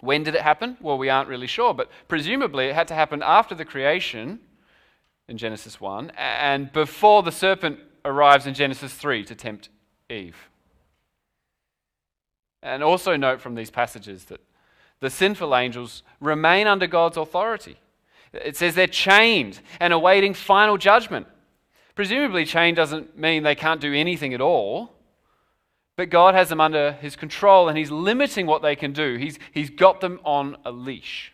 When 0.00 0.24
did 0.24 0.34
it 0.34 0.42
happen? 0.42 0.76
Well, 0.80 0.98
we 0.98 1.08
aren't 1.08 1.28
really 1.28 1.46
sure, 1.46 1.72
but 1.74 1.88
presumably 2.08 2.66
it 2.66 2.74
had 2.74 2.88
to 2.88 2.94
happen 2.94 3.22
after 3.22 3.54
the 3.54 3.64
creation 3.64 4.40
in 5.28 5.38
Genesis 5.38 5.80
1 5.80 6.12
and 6.16 6.72
before 6.72 7.22
the 7.22 7.30
serpent 7.32 7.78
arrives 8.04 8.46
in 8.46 8.54
Genesis 8.54 8.92
3 8.92 9.24
to 9.24 9.34
tempt 9.34 9.68
Eve. 10.10 10.48
And 12.62 12.82
also 12.82 13.16
note 13.16 13.40
from 13.40 13.54
these 13.54 13.70
passages 13.70 14.24
that 14.26 14.40
the 15.00 15.10
sinful 15.10 15.54
angels 15.54 16.02
remain 16.20 16.66
under 16.66 16.86
God's 16.86 17.16
authority. 17.16 17.76
It 18.32 18.56
says 18.56 18.74
they're 18.74 18.86
chained 18.86 19.60
and 19.80 19.92
awaiting 19.92 20.34
final 20.34 20.78
judgment. 20.78 21.26
Presumably, 21.94 22.44
chain 22.44 22.74
doesn't 22.74 23.18
mean 23.18 23.42
they 23.42 23.54
can't 23.54 23.80
do 23.80 23.92
anything 23.92 24.32
at 24.34 24.40
all. 24.40 24.92
But 25.96 26.08
God 26.10 26.34
has 26.34 26.48
them 26.48 26.60
under 26.60 26.92
his 26.92 27.16
control 27.16 27.68
and 27.68 27.76
he's 27.76 27.90
limiting 27.90 28.46
what 28.46 28.62
they 28.62 28.74
can 28.76 28.92
do. 28.92 29.16
He's, 29.16 29.38
he's 29.52 29.70
got 29.70 30.00
them 30.00 30.20
on 30.24 30.56
a 30.64 30.72
leash. 30.72 31.32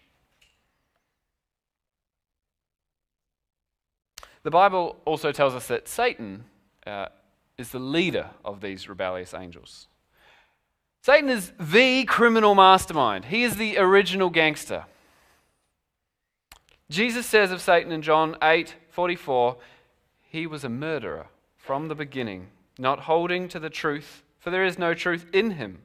The 4.43 4.50
Bible 4.50 4.97
also 5.05 5.31
tells 5.31 5.55
us 5.55 5.67
that 5.69 5.88
Satan 5.88 6.45
uh, 6.87 7.07
is 7.57 7.71
the 7.71 7.79
leader 7.79 8.31
of 8.45 8.61
these 8.61 8.88
rebellious 8.88 9.35
angels. 9.35 9.88
Satan 11.03 11.29
is 11.29 11.53
the 11.59 12.05
criminal 12.05 12.55
mastermind, 12.55 13.27
he 13.27 13.45
is 13.45 13.57
the 13.57 13.79
original 13.79 14.31
gangster. 14.31 14.85
Jesus 16.91 17.27
says 17.27 17.53
of 17.53 17.61
Satan 17.61 17.93
in 17.93 18.03
John 18.03 18.37
8 18.43 18.75
44, 18.91 19.57
he 20.29 20.47
was 20.47 20.65
a 20.65 20.69
murderer 20.69 21.27
from 21.57 21.89
the 21.89 21.95
beginning, 21.95 22.49
not 22.79 23.01
holding 23.01 23.49
to 23.49 23.59
the 23.59 23.71
truth 23.71 24.23
for 24.39 24.51
there 24.51 24.65
is 24.65 24.79
no 24.79 24.95
truth 24.95 25.27
in 25.33 25.53
him. 25.53 25.83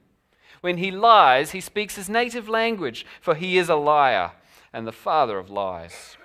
When 0.60 0.78
he 0.78 0.90
lies, 0.90 1.50
he 1.50 1.60
speaks 1.60 1.96
his 1.96 2.08
native 2.08 2.48
language, 2.48 3.04
for 3.20 3.34
he 3.34 3.58
is 3.58 3.68
a 3.68 3.74
liar 3.74 4.32
and 4.72 4.86
the 4.86 4.92
father 4.92 5.38
of 5.38 5.50
lies. 5.50 6.16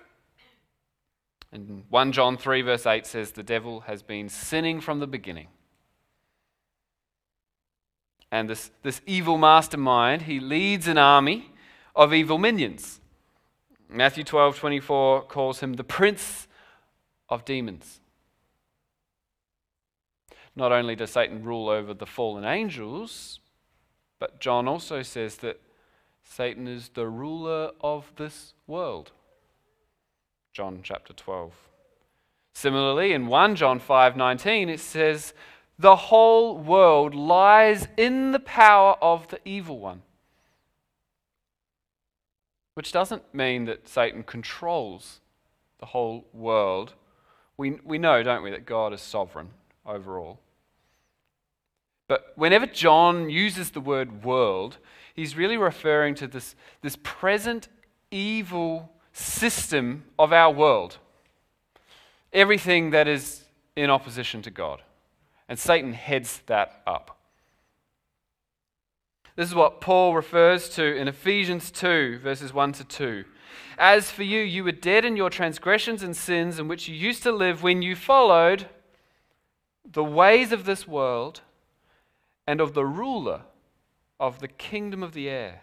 And 1.51 1.83
1 1.89 2.11
John 2.11 2.37
3, 2.37 2.61
verse 2.61 2.85
8 2.85 3.05
says, 3.05 3.31
The 3.31 3.43
devil 3.43 3.81
has 3.81 4.03
been 4.03 4.29
sinning 4.29 4.79
from 4.79 4.99
the 4.99 5.07
beginning. 5.07 5.47
And 8.31 8.49
this, 8.49 8.71
this 8.83 9.01
evil 9.05 9.37
mastermind, 9.37 10.21
he 10.21 10.39
leads 10.39 10.87
an 10.87 10.99
army 10.99 11.51
of 11.95 12.13
evil 12.13 12.37
minions. 12.37 13.01
Matthew 13.89 14.23
12, 14.23 14.59
24 14.59 15.23
calls 15.23 15.59
him 15.61 15.73
the 15.73 15.83
prince 15.83 16.47
of 17.27 17.43
demons. 17.43 17.99
Not 20.59 20.73
only 20.73 20.93
does 20.93 21.11
Satan 21.11 21.41
rule 21.41 21.69
over 21.69 21.93
the 21.93 22.05
fallen 22.05 22.43
angels, 22.43 23.39
but 24.19 24.41
John 24.41 24.67
also 24.67 25.01
says 25.03 25.37
that 25.37 25.61
Satan 26.21 26.67
is 26.67 26.89
the 26.89 27.07
ruler 27.07 27.71
of 27.79 28.11
this 28.17 28.53
world. 28.67 29.13
John 30.51 30.81
chapter 30.83 31.13
12. 31.13 31.53
Similarly, 32.51 33.13
in 33.13 33.27
1 33.27 33.55
John 33.55 33.79
5:19 33.79 34.67
it 34.67 34.81
says, 34.81 35.33
"The 35.77 35.95
whole 35.95 36.57
world 36.57 37.15
lies 37.15 37.87
in 37.95 38.33
the 38.33 38.41
power 38.41 38.97
of 39.01 39.29
the 39.29 39.39
evil 39.45 39.79
one." 39.79 40.03
Which 42.73 42.91
doesn't 42.91 43.33
mean 43.33 43.63
that 43.63 43.87
Satan 43.87 44.23
controls 44.23 45.21
the 45.77 45.85
whole 45.85 46.27
world. 46.33 46.95
We, 47.55 47.79
we 47.85 47.97
know, 47.97 48.23
don't 48.23 48.43
we, 48.43 48.51
that 48.51 48.65
God 48.65 48.91
is 48.91 49.01
sovereign 49.01 49.53
over 49.85 50.19
all. 50.19 50.41
But 52.09 52.33
whenever 52.35 52.65
John 52.65 53.29
uses 53.29 53.69
the 53.69 53.79
word 53.79 54.25
world, 54.25 54.79
he's 55.13 55.37
really 55.37 55.57
referring 55.57 56.15
to 56.15 56.27
this, 56.27 56.55
this 56.81 56.97
present 57.03 57.69
evil 58.09 58.91
system 59.13 60.05
of 60.17 60.33
our 60.33 60.51
world. 60.51 60.97
Everything 62.33 62.89
that 62.89 63.07
is 63.07 63.43
in 63.75 63.91
opposition 63.91 64.41
to 64.41 64.49
God. 64.49 64.81
And 65.47 65.59
Satan 65.59 65.93
heads 65.93 66.41
that 66.47 66.81
up. 66.87 67.15
This 69.35 69.47
is 69.47 69.55
what 69.55 69.79
Paul 69.79 70.15
refers 70.15 70.67
to 70.69 70.83
in 70.83 71.07
Ephesians 71.07 71.69
2, 71.69 72.19
verses 72.23 72.51
1 72.51 72.71
to 72.73 72.83
2. 72.83 73.25
As 73.77 74.09
for 74.09 74.23
you, 74.23 74.41
you 74.41 74.63
were 74.63 74.71
dead 74.71 75.05
in 75.05 75.15
your 75.15 75.29
transgressions 75.29 76.01
and 76.01 76.17
sins 76.17 76.57
in 76.57 76.67
which 76.67 76.87
you 76.87 76.95
used 76.95 77.21
to 77.21 77.31
live 77.31 77.61
when 77.61 77.83
you 77.83 77.95
followed 77.95 78.67
the 79.85 80.03
ways 80.03 80.51
of 80.51 80.65
this 80.65 80.87
world 80.87 81.41
and 82.49 82.61
of 82.61 82.73
the 82.73 82.83
ruler 82.83 83.41
of 84.19 84.39
the 84.39 84.47
kingdom 84.47 85.03
of 85.03 85.13
the 85.13 85.29
air, 85.29 85.61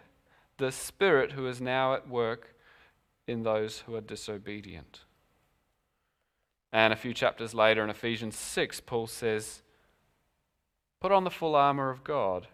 the 0.55 0.71
Spirit 0.71 1.33
who 1.33 1.45
is 1.45 1.59
now 1.59 1.93
at 1.93 2.07
work 2.07 2.55
in 3.27 3.43
those 3.43 3.79
who 3.79 3.93
are 3.93 3.99
disobedient. 3.99 5.01
And 6.71 6.93
a 6.93 6.95
few 6.95 7.13
chapters 7.13 7.53
later 7.53 7.83
in 7.83 7.89
Ephesians 7.89 8.37
6, 8.37 8.79
Paul 8.79 9.05
says, 9.05 9.63
Put 11.01 11.11
on 11.11 11.25
the 11.25 11.29
full 11.29 11.55
armor 11.55 11.89
of 11.89 12.05
God 12.05 12.47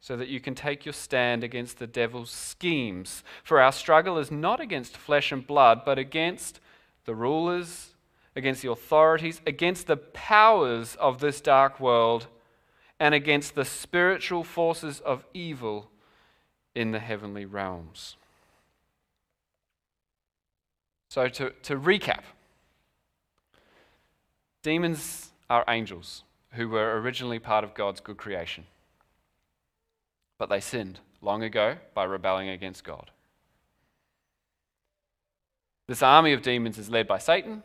so 0.00 0.16
that 0.16 0.28
you 0.28 0.40
can 0.40 0.54
take 0.54 0.86
your 0.86 0.94
stand 0.94 1.44
against 1.44 1.78
the 1.78 1.86
devil's 1.86 2.30
schemes. 2.30 3.22
For 3.42 3.60
our 3.60 3.70
struggle 3.70 4.16
is 4.16 4.30
not 4.30 4.62
against 4.62 4.96
flesh 4.96 5.30
and 5.30 5.46
blood, 5.46 5.82
but 5.84 5.98
against 5.98 6.58
the 7.04 7.14
rulers, 7.14 7.90
against 8.34 8.62
the 8.62 8.70
authorities, 8.70 9.42
against 9.46 9.88
the 9.88 9.98
powers 9.98 10.94
of 10.94 11.20
this 11.20 11.42
dark 11.42 11.78
world 11.78 12.28
and 12.98 13.14
against 13.14 13.54
the 13.54 13.64
spiritual 13.64 14.44
forces 14.44 15.00
of 15.00 15.24
evil 15.34 15.90
in 16.74 16.92
the 16.92 17.00
heavenly 17.00 17.44
realms. 17.44 18.16
So, 21.08 21.28
to, 21.28 21.50
to 21.62 21.76
recap, 21.76 22.22
demons 24.62 25.30
are 25.48 25.64
angels 25.68 26.24
who 26.52 26.68
were 26.68 27.00
originally 27.00 27.38
part 27.38 27.64
of 27.64 27.74
God's 27.74 28.00
good 28.00 28.16
creation. 28.16 28.64
But 30.38 30.48
they 30.48 30.60
sinned 30.60 31.00
long 31.22 31.42
ago 31.42 31.76
by 31.94 32.04
rebelling 32.04 32.48
against 32.48 32.84
God. 32.84 33.10
This 35.86 36.02
army 36.02 36.32
of 36.32 36.42
demons 36.42 36.78
is 36.78 36.90
led 36.90 37.06
by 37.06 37.18
Satan, 37.18 37.62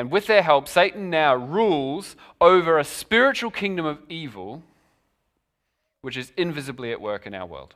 and 0.00 0.10
with 0.10 0.28
their 0.28 0.40
help, 0.40 0.66
Satan 0.66 1.10
now 1.10 1.34
rules 1.34 2.16
over 2.40 2.78
a 2.78 2.84
spiritual 2.84 3.50
kingdom 3.50 3.84
of 3.84 3.98
evil 4.08 4.62
which 6.00 6.16
is 6.16 6.32
invisibly 6.38 6.90
at 6.90 7.02
work 7.02 7.26
in 7.26 7.34
our 7.34 7.44
world. 7.44 7.74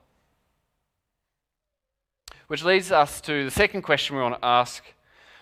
Which 2.47 2.65
leads 2.65 2.91
us 2.91 3.21
to 3.21 3.45
the 3.45 3.51
second 3.51 3.83
question 3.83 4.17
we 4.17 4.23
want 4.23 4.41
to 4.41 4.47
ask, 4.47 4.83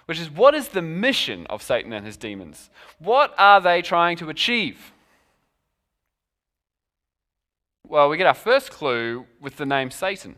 which 0.06 0.18
is 0.18 0.28
what 0.28 0.56
is 0.56 0.70
the 0.70 0.82
mission 0.82 1.46
of 1.46 1.62
Satan 1.62 1.92
and 1.92 2.04
his 2.04 2.16
demons? 2.16 2.68
What 2.98 3.32
are 3.38 3.60
they 3.60 3.80
trying 3.80 4.16
to 4.16 4.28
achieve? 4.28 4.92
Well, 7.86 8.08
we 8.08 8.16
get 8.16 8.26
our 8.26 8.34
first 8.34 8.72
clue 8.72 9.24
with 9.40 9.54
the 9.54 9.66
name 9.66 9.92
Satan, 9.92 10.34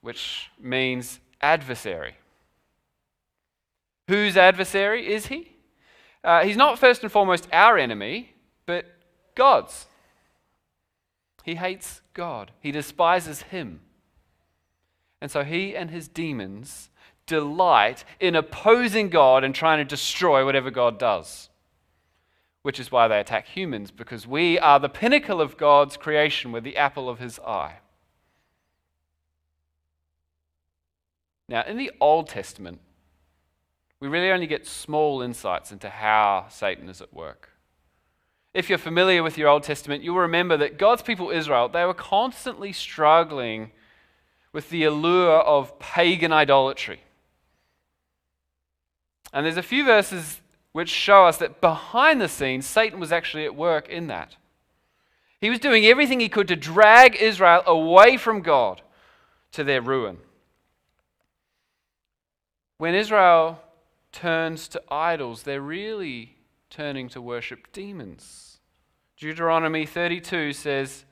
which 0.00 0.48
means 0.60 1.18
adversary. 1.40 2.14
Whose 4.08 4.36
adversary 4.36 5.06
is 5.06 5.26
he? 5.26 5.52
Uh, 6.24 6.42
he's 6.42 6.56
not 6.56 6.78
first 6.78 7.02
and 7.02 7.12
foremost 7.12 7.46
our 7.52 7.78
enemy, 7.78 8.34
but 8.66 8.86
God's. 9.34 9.86
He 11.44 11.54
hates 11.54 12.00
God, 12.14 12.50
he 12.60 12.72
despises 12.72 13.42
him. 13.42 13.80
And 15.20 15.30
so 15.30 15.44
he 15.44 15.76
and 15.76 15.90
his 15.90 16.08
demons 16.08 16.90
delight 17.26 18.04
in 18.18 18.34
opposing 18.34 19.10
God 19.10 19.44
and 19.44 19.54
trying 19.54 19.78
to 19.78 19.84
destroy 19.84 20.44
whatever 20.44 20.70
God 20.70 20.98
does. 20.98 21.50
Which 22.62 22.80
is 22.80 22.90
why 22.90 23.08
they 23.08 23.20
attack 23.20 23.46
humans, 23.46 23.90
because 23.90 24.26
we 24.26 24.58
are 24.58 24.80
the 24.80 24.88
pinnacle 24.88 25.40
of 25.40 25.56
God's 25.56 25.96
creation. 25.96 26.50
We're 26.52 26.60
the 26.60 26.76
apple 26.76 27.08
of 27.08 27.18
his 27.18 27.38
eye. 27.40 27.76
Now, 31.48 31.62
in 31.66 31.76
the 31.76 31.90
Old 32.00 32.28
Testament, 32.28 32.80
we 34.00 34.08
really 34.08 34.30
only 34.30 34.46
get 34.46 34.66
small 34.66 35.22
insights 35.22 35.72
into 35.72 35.88
how 35.88 36.46
Satan 36.50 36.88
is 36.88 37.00
at 37.00 37.12
work. 37.12 37.50
If 38.54 38.68
you're 38.68 38.78
familiar 38.78 39.22
with 39.22 39.36
your 39.36 39.48
Old 39.48 39.64
Testament, 39.64 40.02
you'll 40.02 40.16
remember 40.16 40.56
that 40.56 40.78
God's 40.78 41.02
people, 41.02 41.30
Israel, 41.30 41.68
they 41.68 41.84
were 41.84 41.94
constantly 41.94 42.72
struggling 42.72 43.72
with 44.52 44.70
the 44.70 44.84
allure 44.84 45.40
of 45.40 45.78
pagan 45.78 46.32
idolatry. 46.32 47.00
And 49.32 49.44
there's 49.44 49.58
a 49.58 49.62
few 49.62 49.84
verses 49.84 50.40
which 50.72 50.88
show 50.88 51.26
us 51.26 51.36
that 51.38 51.60
behind 51.60 52.20
the 52.20 52.28
scenes, 52.28 52.66
Satan 52.66 53.00
was 53.00 53.12
actually 53.12 53.44
at 53.44 53.54
work 53.54 53.88
in 53.88 54.06
that. 54.06 54.36
He 55.40 55.50
was 55.50 55.58
doing 55.58 55.84
everything 55.84 56.20
he 56.20 56.28
could 56.28 56.48
to 56.48 56.56
drag 56.56 57.16
Israel 57.16 57.62
away 57.66 58.16
from 58.16 58.40
God 58.40 58.82
to 59.52 59.62
their 59.62 59.82
ruin. 59.82 60.18
When 62.78 62.94
Israel 62.94 63.60
turns 64.18 64.66
to 64.66 64.82
idols, 64.90 65.44
they're 65.44 65.60
really 65.60 66.34
turning 66.70 67.08
to 67.08 67.22
worship 67.22 67.72
demons. 67.72 68.58
Deuteronomy 69.16 69.86
32 69.86 70.52
says 70.54 71.04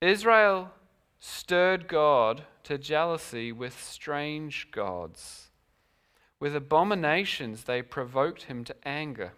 Israel 0.00 0.72
stirred 1.20 1.86
God 1.86 2.42
to 2.64 2.76
jealousy 2.76 3.52
with 3.52 3.80
strange 3.80 4.68
gods. 4.72 5.50
With 6.40 6.56
abominations, 6.56 7.64
they 7.64 7.82
provoked 7.82 8.44
him 8.44 8.64
to 8.64 8.74
anger. 8.84 9.32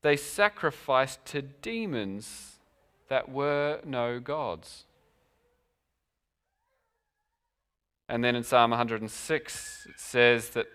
They 0.00 0.16
sacrificed 0.16 1.26
to 1.26 1.42
demons 1.42 2.58
that 3.08 3.30
were 3.30 3.80
no 3.84 4.18
gods. 4.18 4.86
And 8.10 8.24
then 8.24 8.34
in 8.34 8.42
Psalm 8.42 8.70
106, 8.70 9.86
it 9.88 10.00
says 10.00 10.48
that 10.50 10.66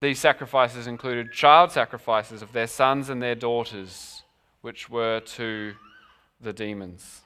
these 0.00 0.18
sacrifices 0.18 0.86
included 0.86 1.32
child 1.32 1.70
sacrifices 1.70 2.40
of 2.40 2.52
their 2.52 2.66
sons 2.66 3.10
and 3.10 3.22
their 3.22 3.34
daughters, 3.34 4.22
which 4.62 4.88
were 4.88 5.20
to 5.20 5.74
the 6.40 6.54
demons. 6.54 7.20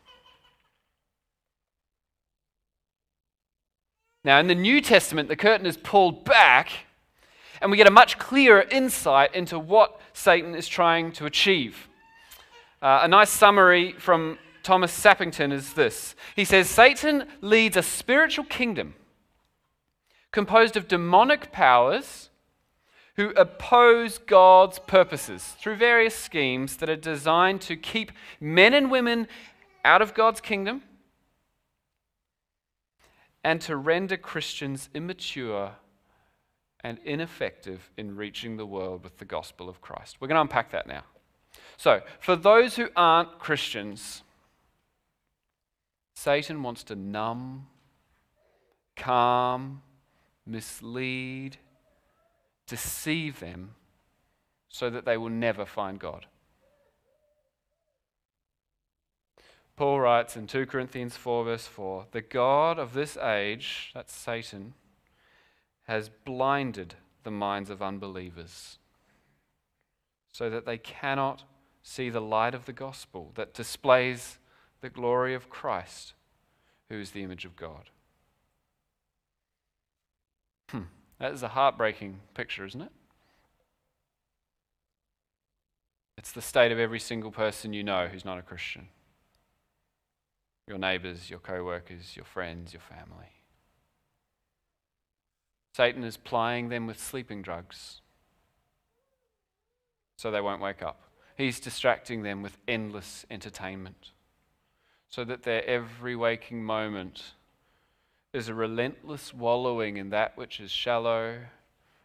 Now, 4.25 4.41
in 4.41 4.49
the 4.49 4.57
New 4.57 4.81
Testament, 4.81 5.29
the 5.29 5.37
curtain 5.37 5.67
is 5.67 5.77
pulled 5.77 6.25
back, 6.25 6.71
and 7.61 7.71
we 7.71 7.77
get 7.77 7.87
a 7.87 7.93
much 7.93 8.19
clearer 8.19 8.63
insight 8.63 9.33
into 9.33 9.61
what 9.61 10.01
Satan 10.13 10.57
is 10.57 10.67
trying 10.67 11.13
to 11.13 11.27
achieve. 11.27 11.89
Uh, 12.83 13.03
a 13.03 13.09
nice 13.09 13.31
summary 13.31 13.93
from 13.93 14.39
Thomas 14.63 14.93
Sappington 14.93 15.53
is 15.53 15.75
this 15.75 16.15
He 16.37 16.45
says 16.45 16.69
Satan 16.69 17.25
leads 17.41 17.77
a 17.77 17.83
spiritual 17.83 18.45
kingdom 18.45 18.95
composed 20.31 20.77
of 20.77 20.89
demonic 20.89 21.53
powers 21.53 22.31
who 23.17 23.31
oppose 23.31 24.17
God's 24.19 24.79
purposes 24.79 25.45
through 25.61 25.77
various 25.77 26.17
schemes 26.17 26.77
that 26.79 26.89
are 26.89 26.97
designed 26.97 27.61
to 27.63 27.77
keep 27.77 28.11
men 28.41 28.73
and 28.73 28.91
women 28.91 29.29
out 29.85 30.01
of 30.01 30.15
God's 30.15 30.41
kingdom 30.41 30.83
and 33.45 33.61
to 33.63 33.77
render 33.77 34.17
Christians 34.17 34.89
immature 34.95 35.73
and 36.81 36.99
ineffective 37.05 37.91
in 37.97 38.17
reaching 38.17 38.57
the 38.57 38.67
world 38.67 39.05
with 39.05 39.19
the 39.19 39.25
gospel 39.25 39.69
of 39.69 39.81
Christ. 39.81 40.17
We're 40.21 40.29
going 40.29 40.37
to 40.37 40.43
unpack 40.43 40.71
that 40.71 40.87
now. 40.87 41.03
So, 41.77 42.01
for 42.19 42.35
those 42.35 42.77
who 42.77 42.89
aren't 42.97 43.39
Christians, 43.39 44.23
Satan 46.23 46.63
wants 46.63 46.85
to 46.85 46.95
numb, 46.95 47.67
calm, 48.95 49.83
mislead, 50.47 51.57
deceive 52.69 53.41
them 53.41 53.75
so 54.69 54.89
that 54.89 55.05
they 55.05 55.17
will 55.17 55.31
never 55.31 55.67
find 55.67 55.99
God. 55.99 56.27
Paul 59.75 59.99
writes 59.99 60.37
in 60.37 60.47
2 60.47 60.65
Corinthians 60.67 61.17
4, 61.17 61.43
verse 61.43 61.67
4 61.67 62.07
The 62.13 62.23
God 62.23 62.79
of 62.79 62.93
this 62.93 63.17
age, 63.17 63.91
that's 63.93 64.15
Satan, 64.15 64.75
has 65.89 66.09
blinded 66.09 66.95
the 67.25 67.33
minds 67.33 67.69
of 67.69 67.83
unbelievers 67.83 68.79
so 70.31 70.49
that 70.49 70.67
they 70.67 70.79
cannot 70.79 71.43
see 71.83 72.11
the 72.11 72.21
light 72.21 72.55
of 72.55 72.67
the 72.67 72.73
gospel 72.73 73.33
that 73.35 73.53
displays 73.53 74.39
the 74.83 74.91
glory 74.91 75.35
of 75.35 75.49
Christ, 75.49 76.13
who 76.91 77.01
is 77.01 77.13
the 77.13 77.23
image 77.23 77.47
of 77.47 77.57
God. 77.57 77.89
Hmm. 80.69 80.83
That 81.19 81.33
is 81.33 81.43
a 81.43 81.49
heartbreaking 81.49 82.21
picture, 82.35 82.67
isn't 82.67 82.83
it? 82.83 82.93
It's 86.19 86.33
the 86.33 86.43
state 86.43 86.73
of 86.73 86.79
every 86.79 87.01
single 87.01 87.31
person 87.31 87.73
you 87.73 87.83
know 87.83 88.09
who's 88.09 88.25
not 88.25 88.39
a 88.39 88.43
Christian 88.43 88.89
your 90.69 90.79
neighbors, 90.79 91.29
your 91.29 91.41
co 91.41 91.65
workers, 91.65 92.17
your 92.17 92.25
friends, 92.25 92.73
your 92.73 92.81
family. 92.81 93.27
Satan 95.75 96.05
is 96.05 96.17
plying 96.17 96.69
them 96.69 96.87
with 96.87 97.01
sleeping 97.01 97.43
drugs 97.43 98.01
so 100.17 100.31
they 100.31 100.41
won't 100.41 100.63
wake 100.63 100.83
up. 100.83 101.03
He's 101.37 101.59
distracting 101.59 102.23
them 102.23 102.43
with 102.43 102.59
endless 102.69 103.27
entertainment 103.29 104.13
so 105.13 105.25
that 105.25 105.43
their 105.43 105.63
every 105.67 106.17
waking 106.17 106.65
moment 106.65 107.35
is 108.33 108.49
a 108.49 108.55
relentless 108.55 109.35
wallowing 109.35 109.99
in 109.99 110.09
that 110.09 110.35
which 110.39 110.59
is 110.59 110.71
shallow 110.71 111.39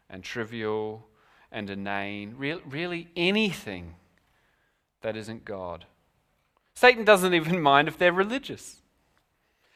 and 0.09 0.25
trivial 0.25 1.07
and 1.49 1.69
inane, 1.69 2.35
Re- 2.37 2.61
really 2.69 3.07
anything 3.15 3.95
that 4.99 5.15
isn't 5.15 5.45
God. 5.45 5.85
Satan 6.73 7.05
doesn't 7.05 7.33
even 7.33 7.61
mind 7.61 7.87
if 7.87 7.97
they're 7.97 8.11
religious. 8.11 8.81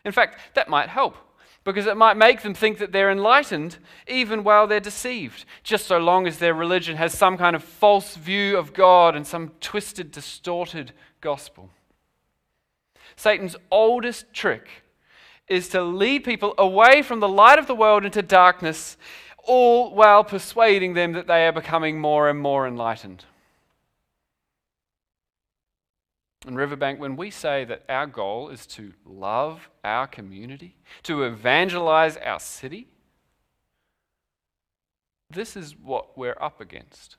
In 0.04 0.12
fact, 0.12 0.38
that 0.56 0.68
might 0.68 0.90
help 0.90 1.16
because 1.64 1.86
it 1.86 1.96
might 1.96 2.18
make 2.18 2.42
them 2.42 2.54
think 2.54 2.80
that 2.80 2.92
they're 2.92 3.12
enlightened 3.12 3.78
even 4.10 4.44
while 4.44 4.68
they're 4.68 4.82
deceived, 4.82 5.46
just 5.64 5.86
so 5.86 6.00
long 6.00 6.28
as 6.28 6.40
their 6.40 6.54
religion 6.54 6.98
has 6.98 7.18
some 7.18 7.38
kind 7.38 7.56
of 7.56 7.64
false 7.64 8.18
view 8.18 8.58
of 8.58 8.74
God 8.74 9.16
and 9.16 9.26
some 9.26 9.54
twisted, 9.62 10.12
distorted 10.12 10.92
gospel. 11.22 11.70
Satan's 13.22 13.56
oldest 13.70 14.34
trick 14.34 14.68
is 15.48 15.70
to 15.70 15.84
lead 15.84 16.24
people 16.24 16.56
away 16.58 17.04
from 17.04 17.20
the 17.20 17.30
light 17.30 17.60
of 17.60 17.68
the 17.68 17.76
world 17.76 18.04
into 18.04 18.24
darkness, 18.24 18.98
all 19.44 19.94
while 19.94 20.24
persuading 20.24 20.96
them 20.96 21.12
that 21.14 21.28
they 21.28 21.46
are 21.46 21.52
becoming 21.52 22.00
more 22.00 22.30
and 22.30 22.40
more 22.40 22.68
enlightened. 22.68 23.26
In 26.48 26.56
Riverbank, 26.56 27.00
when 27.00 27.16
we 27.16 27.30
say 27.30 27.64
that 27.66 27.84
our 27.88 28.08
goal 28.08 28.50
is 28.50 28.66
to 28.68 28.94
love 29.06 29.70
our 29.84 30.08
community, 30.08 30.78
to 31.04 31.22
evangelize 31.22 32.18
our 32.18 32.40
city, 32.40 32.88
this 35.30 35.56
is 35.56 35.76
what 35.78 36.18
we're 36.18 36.38
up 36.42 36.60
against. 36.60 37.18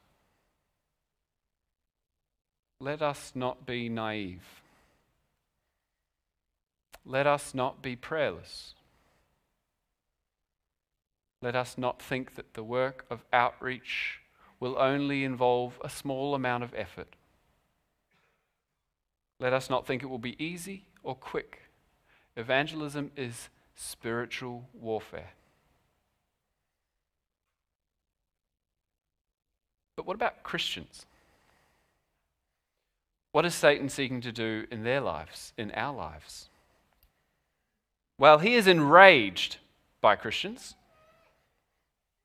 Let 2.80 3.02
us 3.02 3.30
not 3.36 3.64
be 3.64 3.88
naive. 3.88 4.61
Let 7.04 7.26
us 7.26 7.54
not 7.54 7.82
be 7.82 7.96
prayerless. 7.96 8.74
Let 11.40 11.56
us 11.56 11.76
not 11.76 12.00
think 12.00 12.36
that 12.36 12.54
the 12.54 12.62
work 12.62 13.04
of 13.10 13.24
outreach 13.32 14.20
will 14.60 14.78
only 14.78 15.24
involve 15.24 15.80
a 15.82 15.90
small 15.90 16.34
amount 16.34 16.62
of 16.62 16.72
effort 16.74 17.16
let 19.42 19.52
us 19.52 19.68
not 19.68 19.84
think 19.84 20.04
it 20.04 20.06
will 20.06 20.18
be 20.18 20.40
easy 20.42 20.84
or 21.02 21.16
quick. 21.16 21.62
Evangelism 22.36 23.10
is 23.16 23.48
spiritual 23.74 24.68
warfare. 24.72 25.30
But 29.96 30.06
what 30.06 30.14
about 30.14 30.44
Christians? 30.44 31.06
What 33.32 33.44
is 33.44 33.52
Satan 33.52 33.88
seeking 33.88 34.20
to 34.20 34.30
do 34.30 34.66
in 34.70 34.84
their 34.84 35.00
lives, 35.00 35.52
in 35.58 35.72
our 35.72 35.92
lives? 35.92 36.48
Well, 38.22 38.38
he 38.38 38.54
is 38.54 38.68
enraged 38.68 39.56
by 40.00 40.14
Christians. 40.14 40.76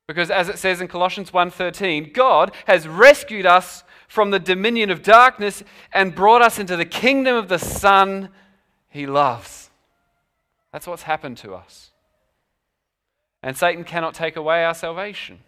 Because 0.06 0.30
as 0.30 0.48
it 0.48 0.56
says 0.56 0.80
in 0.80 0.86
Colossians 0.86 1.32
1:13, 1.32 2.12
God 2.12 2.54
has 2.68 2.86
rescued 2.86 3.44
us 3.44 3.82
from 4.06 4.30
the 4.30 4.38
dominion 4.38 4.90
of 4.90 5.02
darkness 5.02 5.64
and 5.92 6.14
brought 6.14 6.40
us 6.40 6.60
into 6.60 6.76
the 6.76 6.84
kingdom 6.84 7.34
of 7.34 7.48
the 7.48 7.58
Son 7.58 8.32
he 8.88 9.08
loves. 9.08 9.70
That's 10.70 10.86
what's 10.86 11.02
happened 11.02 11.36
to 11.38 11.56
us. 11.56 11.90
And 13.42 13.56
Satan 13.56 13.82
cannot 13.82 14.14
take 14.14 14.36
away 14.36 14.64
our 14.64 14.74
salvation. 14.74 15.40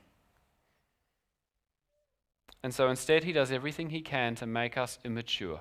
And 2.65 2.75
so 2.75 2.89
instead, 2.89 3.23
he 3.23 3.33
does 3.33 3.53
everything 3.53 3.91
he 3.91 4.01
can 4.01 4.35
to 4.35 4.47
make 4.47 4.77
us 4.77 4.99
immature. 5.05 5.61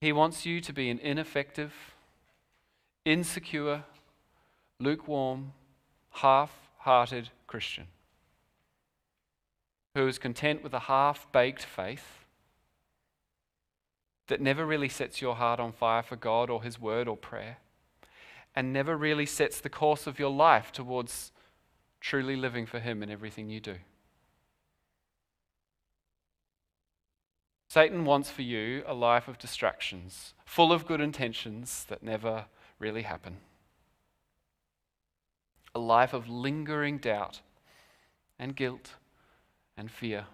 He 0.00 0.12
wants 0.12 0.44
you 0.44 0.60
to 0.62 0.72
be 0.72 0.90
an 0.90 0.98
ineffective, 0.98 1.89
insecure, 3.04 3.84
lukewarm, 4.78 5.52
half 6.10 6.70
hearted 6.78 7.30
Christian 7.46 7.86
who 9.94 10.06
is 10.06 10.18
content 10.18 10.62
with 10.62 10.72
a 10.72 10.80
half 10.80 11.30
baked 11.32 11.64
faith 11.64 12.24
that 14.28 14.40
never 14.40 14.64
really 14.64 14.88
sets 14.88 15.20
your 15.20 15.34
heart 15.34 15.58
on 15.58 15.72
fire 15.72 16.02
for 16.02 16.16
God 16.16 16.48
or 16.48 16.62
His 16.62 16.80
Word 16.80 17.08
or 17.08 17.16
prayer, 17.16 17.58
and 18.54 18.72
never 18.72 18.96
really 18.96 19.26
sets 19.26 19.60
the 19.60 19.68
course 19.68 20.06
of 20.06 20.18
your 20.18 20.30
life 20.30 20.70
towards 20.70 21.32
truly 22.00 22.36
living 22.36 22.66
for 22.66 22.78
Him 22.78 23.02
in 23.02 23.10
everything 23.10 23.50
you 23.50 23.60
do. 23.60 23.76
Satan 27.68 28.04
wants 28.04 28.30
for 28.30 28.42
you 28.42 28.82
a 28.86 28.94
life 28.94 29.28
of 29.28 29.38
distractions, 29.38 30.34
full 30.44 30.72
of 30.72 30.86
good 30.86 31.00
intentions 31.00 31.84
that 31.88 32.02
never 32.02 32.46
really 32.80 33.02
happen. 33.02 33.36
A 35.74 35.78
life 35.78 36.12
of 36.12 36.28
lingering 36.28 36.98
doubt 36.98 37.40
and 38.38 38.56
guilt 38.56 38.94
and 39.76 39.90
fear. 39.90 40.26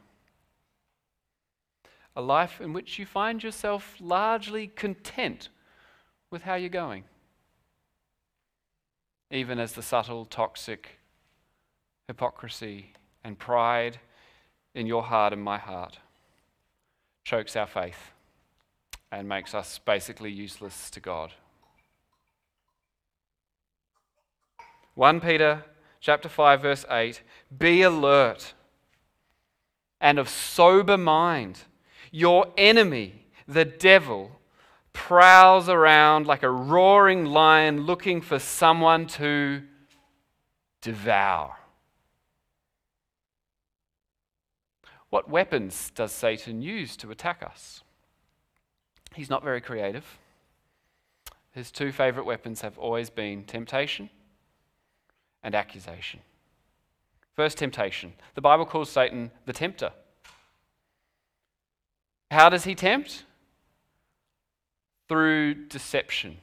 A 2.15 2.23
life 2.23 2.61
in 2.61 2.73
which 2.73 2.99
you 2.99 3.05
find 3.05 3.43
yourself 3.43 3.97
largely 4.01 4.69
content 4.69 5.51
with 6.31 6.43
how 6.43 6.55
you're 6.55 6.71
going, 6.71 7.05
even 9.31 9.59
as 9.59 9.73
the 9.73 9.83
subtle, 9.83 10.25
toxic 10.25 10.99
hypocrisy 12.09 12.93
and 13.23 13.39
pride 13.39 13.99
in 14.75 14.87
your 14.87 15.03
heart 15.03 15.33
and 15.33 15.43
my 15.43 15.59
heart 15.59 15.99
chokes 17.25 17.57
our 17.57 17.67
faith 17.67 18.13
and 19.11 19.29
makes 19.29 19.55
us 19.55 19.79
basically 19.79 20.31
useless 20.31 20.89
to 20.91 21.01
God. 21.01 21.33
1 24.97 25.21
Peter 25.21 25.65
chapter 26.01 26.29
5 26.29 26.63
verse 26.63 26.85
8 26.91 27.23
be 27.57 27.83
alert 27.83 28.55
and 30.01 30.19
of 30.19 30.29
sober 30.29 30.97
mind 30.97 31.61
your 32.11 32.47
enemy 32.57 33.27
the 33.47 33.65
devil 33.65 34.41
prowls 34.93 35.69
around 35.69 36.27
like 36.27 36.43
a 36.43 36.51
roaring 36.51 37.27
lion 37.27 37.83
looking 37.83 38.21
for 38.21 38.39
someone 38.39 39.07
to 39.07 39.63
devour 40.81 41.57
What 45.11 45.31
weapons 45.31 45.93
does 45.95 46.13
Satan 46.13 46.63
use 46.63 46.97
to 46.99 47.11
attack 47.11 47.43
us? 47.43 47.83
He's 49.15 49.31
not 49.31 49.45
very 49.45 49.61
creative. 49.61 50.19
His 51.53 51.71
two 51.71 51.93
favorite 51.93 52.27
weapons 52.27 52.61
have 52.61 52.77
always 52.77 53.09
been 53.09 53.45
temptation 53.45 54.11
and 55.47 55.55
accusation. 55.55 56.21
First, 57.37 57.59
temptation. 57.59 58.13
The 58.35 58.41
Bible 58.41 58.67
calls 58.67 58.91
Satan 58.91 59.31
the 59.47 59.53
tempter. 59.53 59.93
How 62.33 62.49
does 62.49 62.65
he 62.65 62.75
tempt? 62.75 63.25
Through 65.09 65.67
deception. 65.69 66.39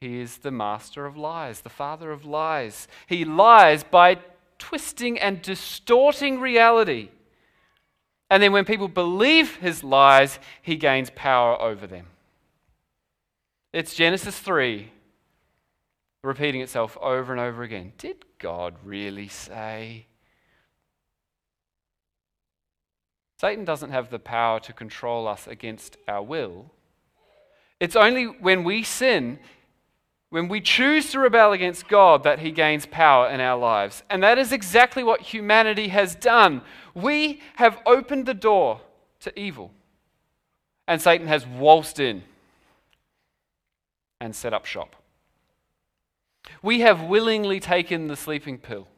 He 0.00 0.18
is 0.18 0.38
the 0.38 0.50
master 0.50 1.04
of 1.04 1.18
lies, 1.18 1.60
the 1.60 1.68
father 1.68 2.10
of 2.10 2.24
lies. 2.24 2.88
He 3.06 3.24
lies 3.26 3.84
by 3.84 4.18
twisting 4.58 5.18
and 5.18 5.42
distorting 5.42 6.40
reality. 6.40 7.10
And 8.30 8.42
then 8.42 8.52
when 8.52 8.64
people 8.64 8.88
believe 8.88 9.56
his 9.56 9.84
lies, 9.84 10.38
he 10.62 10.76
gains 10.76 11.10
power 11.10 11.60
over 11.60 11.86
them. 11.86 12.06
It's 13.74 13.94
Genesis 13.94 14.38
3 14.38 14.91
repeating 16.22 16.60
itself 16.60 16.96
over 17.00 17.32
and 17.32 17.40
over 17.40 17.62
again. 17.62 17.92
Did 17.98 18.24
God 18.38 18.74
really 18.84 19.28
say? 19.28 20.06
Satan 23.38 23.64
doesn't 23.64 23.90
have 23.90 24.10
the 24.10 24.18
power 24.18 24.60
to 24.60 24.72
control 24.72 25.26
us 25.26 25.46
against 25.46 25.96
our 26.06 26.22
will. 26.22 26.70
It's 27.80 27.96
only 27.96 28.26
when 28.26 28.62
we 28.62 28.84
sin 28.84 29.40
when 30.32 30.48
we 30.48 30.62
choose 30.62 31.10
to 31.10 31.18
rebel 31.18 31.52
against 31.52 31.88
God, 31.88 32.22
that 32.22 32.38
He 32.38 32.52
gains 32.52 32.86
power 32.86 33.28
in 33.28 33.38
our 33.38 33.58
lives. 33.58 34.02
And 34.08 34.22
that 34.22 34.38
is 34.38 34.50
exactly 34.50 35.04
what 35.04 35.20
humanity 35.20 35.88
has 35.88 36.14
done. 36.14 36.62
We 36.94 37.42
have 37.56 37.78
opened 37.84 38.24
the 38.24 38.32
door 38.32 38.80
to 39.20 39.38
evil, 39.38 39.72
and 40.88 41.02
Satan 41.02 41.26
has 41.26 41.46
waltzed 41.46 42.00
in 42.00 42.22
and 44.22 44.34
set 44.34 44.54
up 44.54 44.64
shop. 44.64 44.96
We 46.62 46.80
have 46.80 47.02
willingly 47.02 47.60
taken 47.60 48.08
the 48.08 48.16
sleeping 48.16 48.58
pill, 48.58 48.88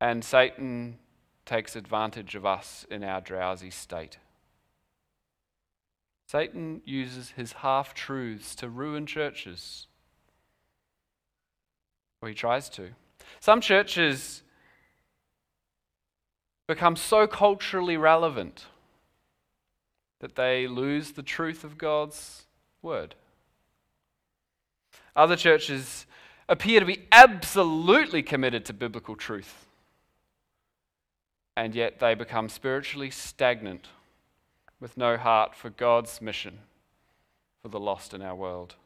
and 0.00 0.24
Satan 0.24 0.98
takes 1.44 1.76
advantage 1.76 2.34
of 2.34 2.46
us 2.46 2.86
in 2.90 3.02
our 3.02 3.20
drowsy 3.20 3.70
state. 3.70 4.18
Satan 6.26 6.80
uses 6.84 7.30
his 7.30 7.54
half 7.54 7.92
truths 7.92 8.54
to 8.54 8.68
ruin 8.68 9.04
churches. 9.04 9.88
Or 12.22 12.28
he 12.28 12.34
tries 12.36 12.68
to. 12.70 12.90
Some 13.40 13.60
churches 13.60 14.42
become 16.68 16.94
so 16.94 17.26
culturally 17.26 17.96
relevant 17.96 18.66
that 20.20 20.36
they 20.36 20.68
lose 20.68 21.12
the 21.12 21.22
truth 21.24 21.64
of 21.64 21.76
God's 21.76 22.44
word. 22.80 23.16
Other 25.16 25.36
churches 25.36 26.06
appear 26.48 26.80
to 26.80 26.86
be 26.86 27.06
absolutely 27.12 28.22
committed 28.22 28.64
to 28.66 28.72
biblical 28.72 29.16
truth, 29.16 29.66
and 31.56 31.74
yet 31.74 32.00
they 32.00 32.14
become 32.14 32.48
spiritually 32.48 33.10
stagnant 33.10 33.88
with 34.80 34.96
no 34.96 35.16
heart 35.16 35.54
for 35.54 35.70
God's 35.70 36.20
mission 36.20 36.60
for 37.62 37.68
the 37.68 37.80
lost 37.80 38.14
in 38.14 38.22
our 38.22 38.34
world. 38.34 38.76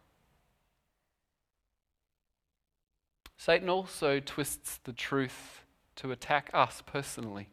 Satan 3.37 3.68
also 3.68 4.20
twists 4.20 4.78
the 4.84 4.92
truth 4.92 5.62
to 5.96 6.10
attack 6.10 6.50
us 6.52 6.82
personally. 6.84 7.48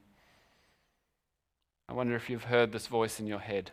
I 1.88 1.94
wonder 1.94 2.16
if 2.16 2.30
you've 2.30 2.46
heard 2.46 2.72
this 2.72 2.88
voice 2.88 3.20
in 3.20 3.28
your 3.28 3.40
head. 3.40 3.72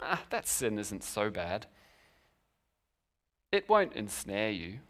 Ah, 0.00 0.24
that 0.30 0.48
sin 0.48 0.78
isn't 0.78 1.04
so 1.04 1.30
bad. 1.30 1.66
It 3.56 3.70
won't 3.70 3.94
ensnare 3.94 4.50
you. 4.50 4.80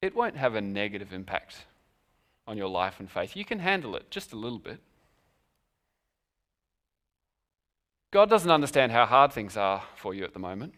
It 0.00 0.14
won't 0.14 0.36
have 0.36 0.54
a 0.54 0.60
negative 0.60 1.12
impact 1.12 1.56
on 2.46 2.56
your 2.56 2.68
life 2.68 3.00
and 3.00 3.10
faith. 3.10 3.34
You 3.34 3.44
can 3.44 3.58
handle 3.58 3.96
it 3.96 4.08
just 4.08 4.32
a 4.32 4.36
little 4.36 4.60
bit. 4.60 4.78
God 8.12 8.30
doesn't 8.30 8.52
understand 8.52 8.92
how 8.92 9.04
hard 9.04 9.32
things 9.32 9.56
are 9.56 9.82
for 9.96 10.14
you 10.14 10.22
at 10.22 10.32
the 10.32 10.38
moment. 10.38 10.74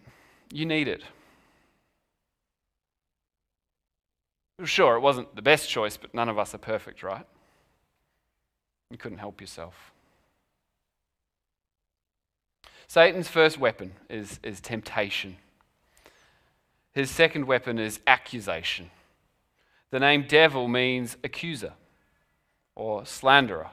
You 0.51 0.65
need 0.65 0.89
it. 0.89 1.03
Sure, 4.65 4.97
it 4.97 5.01
wasn't 5.01 5.37
the 5.37 5.43
best 5.43 5.69
choice, 5.69 5.99
but 5.99 6.15
none 6.15 6.31
of 6.31 6.39
us 6.39 6.55
are 6.55 6.59
perfect, 6.59 7.03
right? 7.03 7.27
You 8.91 8.97
couldn't 8.97 9.19
help 9.19 9.43
yourself. 9.43 9.93
Satan's 12.87 13.29
first 13.29 13.59
weapon 13.59 13.93
is, 14.09 14.41
is 14.43 14.63
temptation. 14.63 15.37
His 16.95 17.11
second 17.11 17.47
weapon 17.47 17.79
is 17.79 18.01
accusation. 18.07 18.91
The 19.91 20.01
name 20.01 20.27
devil 20.29 20.69
means 20.69 21.17
accuser 21.25 21.73
or 22.75 23.05
slanderer. 23.05 23.71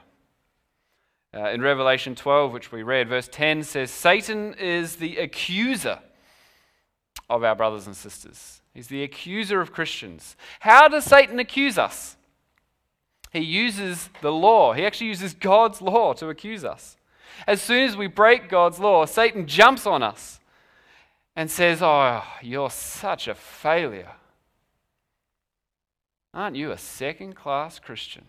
Uh, 1.34 1.48
in 1.48 1.62
Revelation 1.62 2.14
12, 2.14 2.52
which 2.52 2.72
we 2.72 2.82
read, 2.82 3.08
verse 3.08 3.28
10 3.30 3.62
says, 3.62 3.90
Satan 3.90 4.54
is 4.54 4.96
the 4.96 5.16
accuser 5.16 6.00
of 7.30 7.42
our 7.42 7.54
brothers 7.54 7.86
and 7.86 7.96
sisters. 7.96 8.60
He's 8.74 8.88
the 8.88 9.02
accuser 9.02 9.60
of 9.60 9.72
Christians. 9.72 10.36
How 10.60 10.88
does 10.88 11.04
Satan 11.04 11.38
accuse 11.38 11.78
us? 11.78 12.16
He 13.32 13.40
uses 13.40 14.10
the 14.20 14.32
law. 14.32 14.74
He 14.74 14.84
actually 14.84 15.06
uses 15.06 15.32
God's 15.32 15.80
law 15.80 16.12
to 16.14 16.28
accuse 16.28 16.64
us. 16.64 16.96
As 17.46 17.62
soon 17.62 17.84
as 17.88 17.96
we 17.96 18.08
break 18.08 18.50
God's 18.50 18.78
law, 18.78 19.06
Satan 19.06 19.46
jumps 19.46 19.86
on 19.86 20.02
us 20.02 20.38
and 21.34 21.50
says, 21.50 21.80
Oh, 21.82 22.22
you're 22.42 22.70
such 22.70 23.28
a 23.28 23.34
failure. 23.34 24.12
Aren't 26.34 26.56
you 26.56 26.72
a 26.72 26.78
second 26.78 27.34
class 27.34 27.78
Christian? 27.78 28.24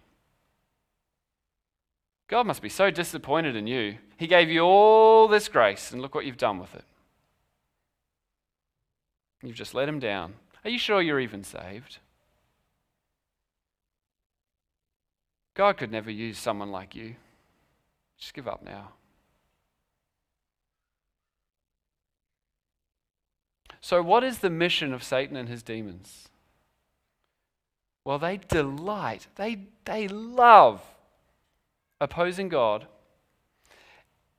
God 2.28 2.48
must 2.48 2.62
be 2.62 2.70
so 2.70 2.90
disappointed 2.90 3.56
in 3.56 3.68
you. 3.68 3.98
He 4.18 4.28
gave 4.28 4.50
you 4.50 4.62
all 4.62 5.28
this 5.28 5.48
grace, 5.48 5.92
and 5.92 6.02
look 6.02 6.16
what 6.16 6.26
you've 6.26 6.38
done 6.38 6.60
with 6.60 6.74
it. 6.76 6.86
You've 9.44 9.56
just 9.56 9.74
let 9.74 9.90
him 9.90 10.00
down. 10.00 10.36
Are 10.64 10.70
you 10.70 10.80
sure 10.80 11.02
you're 11.02 11.20
even 11.20 11.44
saved? 11.44 12.00
God 15.54 15.78
could 15.78 15.92
never 15.92 16.10
use 16.10 16.38
someone 16.38 16.72
like 16.72 16.96
you. 16.96 17.16
Just 18.18 18.34
give 18.34 18.48
up 18.48 18.64
now. 18.64 18.94
So, 23.84 24.02
what 24.02 24.24
is 24.24 24.40
the 24.40 24.50
mission 24.50 24.94
of 24.94 25.04
Satan 25.04 25.36
and 25.36 25.50
his 25.50 25.62
demons? 25.62 26.30
Well, 28.06 28.18
they 28.18 28.38
delight, 28.38 29.28
they, 29.36 29.68
they 29.84 30.08
love 30.08 30.82
opposing 32.00 32.48
God 32.48 32.88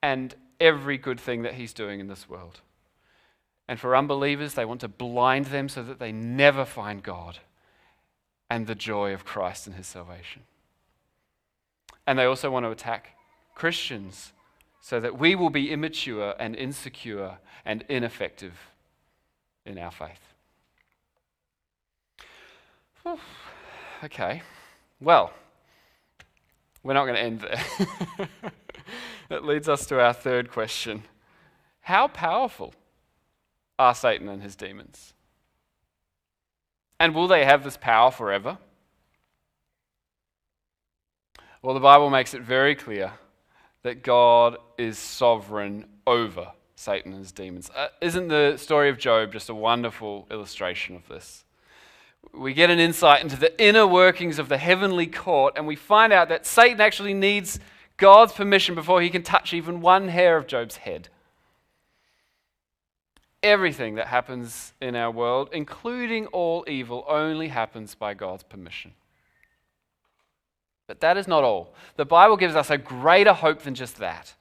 and 0.02 0.34
every 0.58 0.96
good 0.96 1.20
thing 1.20 1.42
that 1.42 1.54
he's 1.54 1.74
doing 1.74 2.00
in 2.00 2.08
this 2.08 2.26
world. 2.26 2.62
And 3.68 3.78
for 3.78 3.94
unbelievers, 3.94 4.54
they 4.54 4.64
want 4.64 4.80
to 4.80 4.88
blind 4.88 5.46
them 5.46 5.68
so 5.68 5.82
that 5.82 5.98
they 5.98 6.10
never 6.10 6.64
find 6.64 7.02
God 7.02 7.40
and 8.48 8.66
the 8.66 8.74
joy 8.74 9.12
of 9.12 9.26
Christ 9.26 9.66
and 9.66 9.76
his 9.76 9.86
salvation. 9.86 10.44
And 12.06 12.18
they 12.18 12.24
also 12.24 12.50
want 12.50 12.64
to 12.64 12.70
attack 12.70 13.10
Christians 13.54 14.32
so 14.80 15.00
that 15.00 15.18
we 15.18 15.34
will 15.34 15.50
be 15.50 15.70
immature 15.70 16.34
and 16.38 16.56
insecure 16.56 17.36
and 17.66 17.84
ineffective 17.90 18.70
in 19.66 19.78
our 19.78 19.90
faith. 19.90 20.20
Okay, 24.02 24.42
well, 25.00 25.32
we're 26.82 26.94
not 26.94 27.04
going 27.04 27.16
to 27.16 27.22
end 27.22 27.40
there. 27.40 28.28
that 29.28 29.44
leads 29.44 29.68
us 29.68 29.86
to 29.86 30.00
our 30.00 30.12
third 30.12 30.50
question 30.50 31.04
How 31.82 32.08
powerful 32.08 32.74
are 33.78 33.94
Satan 33.94 34.28
and 34.28 34.42
his 34.42 34.56
demons? 34.56 35.12
And 37.00 37.14
will 37.14 37.28
they 37.28 37.44
have 37.44 37.64
this 37.64 37.76
power 37.76 38.10
forever? 38.10 38.58
Well, 41.60 41.74
the 41.74 41.80
Bible 41.80 42.10
makes 42.10 42.34
it 42.34 42.42
very 42.42 42.74
clear 42.74 43.12
that 43.82 44.02
God 44.02 44.58
is 44.78 44.98
sovereign 44.98 45.86
over 46.06 46.52
Satan 46.84 47.12
and 47.12 47.22
his 47.22 47.32
demons. 47.32 47.70
Uh, 47.74 47.88
isn't 48.02 48.28
the 48.28 48.58
story 48.58 48.90
of 48.90 48.98
Job 48.98 49.32
just 49.32 49.48
a 49.48 49.54
wonderful 49.54 50.26
illustration 50.30 50.94
of 50.94 51.08
this? 51.08 51.44
We 52.34 52.52
get 52.52 52.68
an 52.68 52.78
insight 52.78 53.22
into 53.22 53.36
the 53.36 53.58
inner 53.62 53.86
workings 53.86 54.38
of 54.38 54.50
the 54.50 54.58
heavenly 54.58 55.06
court, 55.06 55.54
and 55.56 55.66
we 55.66 55.76
find 55.76 56.12
out 56.12 56.28
that 56.28 56.44
Satan 56.44 56.82
actually 56.82 57.14
needs 57.14 57.58
God's 57.96 58.34
permission 58.34 58.74
before 58.74 59.00
he 59.00 59.08
can 59.08 59.22
touch 59.22 59.54
even 59.54 59.80
one 59.80 60.08
hair 60.08 60.36
of 60.36 60.46
Job's 60.46 60.76
head. 60.76 61.08
Everything 63.42 63.94
that 63.94 64.08
happens 64.08 64.74
in 64.80 64.94
our 64.94 65.10
world, 65.10 65.48
including 65.52 66.26
all 66.26 66.66
evil, 66.68 67.06
only 67.08 67.48
happens 67.48 67.94
by 67.94 68.12
God's 68.12 68.42
permission. 68.42 68.92
But 70.86 71.00
that 71.00 71.16
is 71.16 71.26
not 71.26 71.44
all. 71.44 71.72
The 71.96 72.04
Bible 72.04 72.36
gives 72.36 72.54
us 72.54 72.68
a 72.68 72.76
greater 72.76 73.32
hope 73.32 73.62
than 73.62 73.74
just 73.74 73.96
that. 73.96 74.34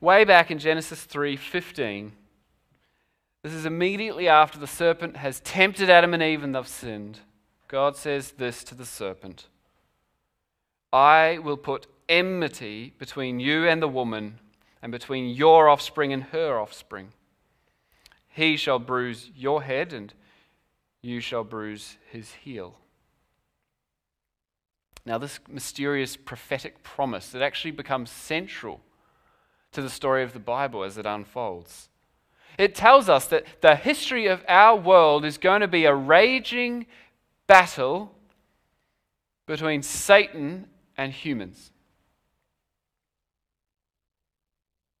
Way 0.00 0.24
back 0.24 0.50
in 0.52 0.60
Genesis 0.60 1.04
3:15, 1.04 2.12
this 3.42 3.52
is 3.52 3.66
immediately 3.66 4.28
after 4.28 4.56
the 4.56 4.66
serpent 4.68 5.16
has 5.16 5.40
tempted 5.40 5.90
Adam 5.90 6.14
and 6.14 6.22
Eve 6.22 6.44
and 6.44 6.54
they've 6.54 6.68
sinned. 6.68 7.20
God 7.66 7.96
says 7.96 8.32
this 8.32 8.62
to 8.64 8.76
the 8.76 8.86
serpent 8.86 9.48
I 10.92 11.38
will 11.38 11.56
put 11.56 11.88
enmity 12.08 12.94
between 12.98 13.40
you 13.40 13.68
and 13.68 13.82
the 13.82 13.88
woman, 13.88 14.38
and 14.80 14.92
between 14.92 15.34
your 15.34 15.68
offspring 15.68 16.12
and 16.12 16.24
her 16.24 16.58
offspring. 16.58 17.12
He 18.28 18.56
shall 18.56 18.78
bruise 18.78 19.30
your 19.34 19.62
head, 19.62 19.92
and 19.92 20.14
you 21.02 21.20
shall 21.20 21.42
bruise 21.42 21.98
his 22.08 22.34
heel. 22.34 22.76
Now, 25.04 25.18
this 25.18 25.40
mysterious 25.48 26.16
prophetic 26.16 26.84
promise 26.84 27.30
that 27.30 27.42
actually 27.42 27.72
becomes 27.72 28.10
central 28.10 28.80
to 29.72 29.82
the 29.82 29.90
story 29.90 30.22
of 30.22 30.32
the 30.32 30.38
Bible 30.38 30.82
as 30.82 30.98
it 30.98 31.06
unfolds. 31.06 31.88
It 32.58 32.74
tells 32.74 33.08
us 33.08 33.26
that 33.26 33.44
the 33.60 33.76
history 33.76 34.26
of 34.26 34.44
our 34.48 34.76
world 34.76 35.24
is 35.24 35.38
going 35.38 35.60
to 35.60 35.68
be 35.68 35.84
a 35.84 35.94
raging 35.94 36.86
battle 37.46 38.12
between 39.46 39.82
Satan 39.82 40.66
and 40.96 41.12
humans. 41.12 41.70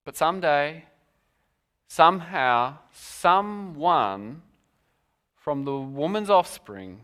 But 0.04 0.16
someday, 0.16 0.84
somehow, 1.88 2.78
someone 2.92 4.42
from 5.36 5.64
the 5.64 5.76
woman's 5.76 6.30
offspring 6.30 7.02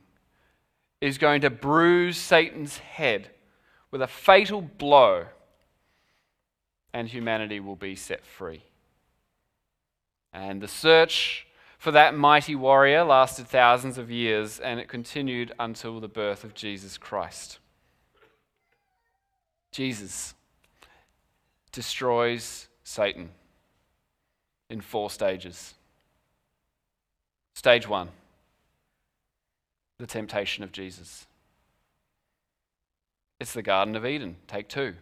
is 1.01 1.19
going 1.19 1.43
to 1.43 1.51
bruise 1.51 2.17
Satan's 2.17 2.79
head 2.79 3.31
with 3.91 4.01
a 4.01 4.07
fatal 4.07 4.63
blow, 4.63 5.27
and 6.95 7.09
humanity 7.09 7.61
will 7.61 7.77
be 7.77 7.97
set 7.97 8.25
free. 8.25 8.63
And 10.33 10.63
the 10.63 10.69
search 10.69 11.47
for 11.77 11.91
that 11.91 12.17
mighty 12.17 12.55
warrior 12.55 13.05
lasted 13.05 13.49
thousands 13.49 13.99
of 13.99 14.11
years, 14.11 14.59
and 14.61 14.81
it 14.81 14.89
continued 14.89 15.53
until 15.59 16.01
the 16.01 16.09
birth 16.09 16.45
of 16.45 16.55
Jesus 16.55 16.97
Christ. 16.97 17.59
Jesus 19.73 20.35
destroys 21.73 22.69
Satan 22.85 23.31
in 24.71 24.81
four 24.81 25.11
stages. 25.11 25.75
Stage 27.55 27.89
one 27.89 28.09
the 29.99 30.07
temptation 30.07 30.65
of 30.65 30.73
Jesus. 30.73 31.27
It's 33.39 33.53
the 33.53 33.63
Garden 33.63 33.95
of 33.95 34.05
Eden, 34.05 34.37
take 34.49 34.69
two. 34.69 34.95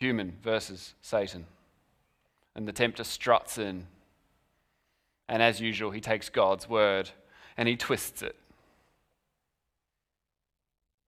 Human 0.00 0.38
versus 0.42 0.94
Satan. 1.02 1.46
And 2.56 2.66
the 2.66 2.72
tempter 2.72 3.04
struts 3.04 3.58
in. 3.58 3.86
And 5.28 5.42
as 5.42 5.60
usual, 5.60 5.90
he 5.90 6.00
takes 6.00 6.28
God's 6.28 6.68
word 6.68 7.10
and 7.56 7.68
he 7.68 7.76
twists 7.76 8.22
it. 8.22 8.34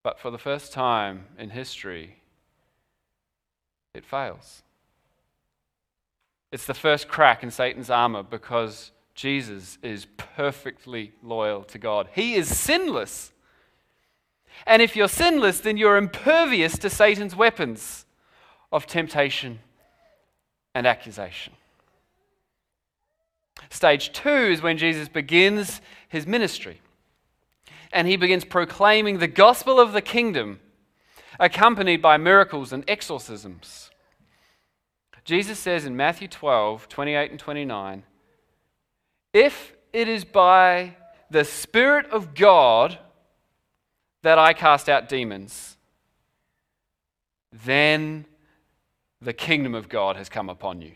But 0.03 0.21
for 0.21 0.31
the 0.31 0.39
first 0.39 0.73
time 0.73 1.25
in 1.39 1.51
history, 1.51 2.17
it 3.95 4.05
fails. 4.05 4.63
It's 6.51 6.67
the 6.67 6.75
first 6.75 7.09
crack 7.09 7.43
in 7.43 7.51
Satan's 7.51 7.89
armor 7.89 8.23
because 8.23 8.91
Jesus 9.15 9.79
is 9.83 10.07
perfectly 10.17 11.13
loyal 11.23 11.65
to 11.65 11.79
God. 11.79 12.09
He 12.13 12.35
is 12.35 12.55
sinless. 12.55 13.33
And 14.67 14.83
if 14.83 14.95
you're 14.95 15.09
sinless, 15.09 15.61
then 15.61 15.79
you're 15.79 15.97
impervious 15.97 16.77
to 16.79 16.91
Satan's 16.91 17.35
weapons 17.35 18.05
of 18.73 18.87
temptation 18.87 19.61
and 20.75 20.87
accusation. 20.87 21.53
Stage 23.71 24.13
two 24.13 24.31
is 24.31 24.63
when 24.63 24.79
Jesus 24.79 25.09
begins 25.09 25.81
his 26.09 26.27
ministry. 26.27 26.81
And 27.93 28.09
he 28.09 28.17
begins 28.17 28.45
proclaiming 28.45 29.19
the 29.19 29.29
gospel 29.29 29.79
of 29.79 29.93
the 29.93 30.01
kingdom, 30.01 30.61
accompanied 31.39 32.01
by 32.01 32.17
miracles 32.17 32.73
and 32.73 32.85
exorcisms. 32.89 33.91
Jesus 35.25 35.59
says 35.59 35.85
in 35.85 35.97
Matthew 35.97 36.27
12, 36.27 36.89
28 36.89 37.31
and 37.31 37.39
29, 37.39 38.03
if 39.33 39.73
it 39.93 40.09
is 40.09 40.25
by 40.25 40.97
the 41.31 41.45
Spirit 41.45 42.07
of 42.07 42.35
God 42.35 42.99
that 44.23 44.39
I 44.39 44.53
cast 44.53 44.89
out 44.89 45.09
demons, 45.09 45.77
then 47.53 48.25
the 49.23 49.33
kingdom 49.33 49.75
of 49.75 49.89
God 49.89 50.17
has 50.17 50.29
come 50.29 50.49
upon 50.49 50.83
you. 50.83 50.93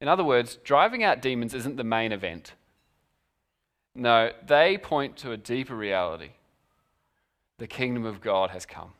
In 0.00 0.08
other 0.08 0.24
words, 0.24 0.56
driving 0.62 1.02
out 1.02 1.20
demons 1.20 1.52
isn't 1.52 1.76
the 1.76 1.84
main 1.84 2.12
event. 2.12 2.54
No, 3.94 4.30
they 4.46 4.78
point 4.78 5.16
to 5.18 5.32
a 5.32 5.36
deeper 5.36 5.74
reality. 5.74 6.30
The 7.58 7.66
kingdom 7.66 8.04
of 8.04 8.20
God 8.20 8.50
has 8.50 8.64
come. 8.64 8.92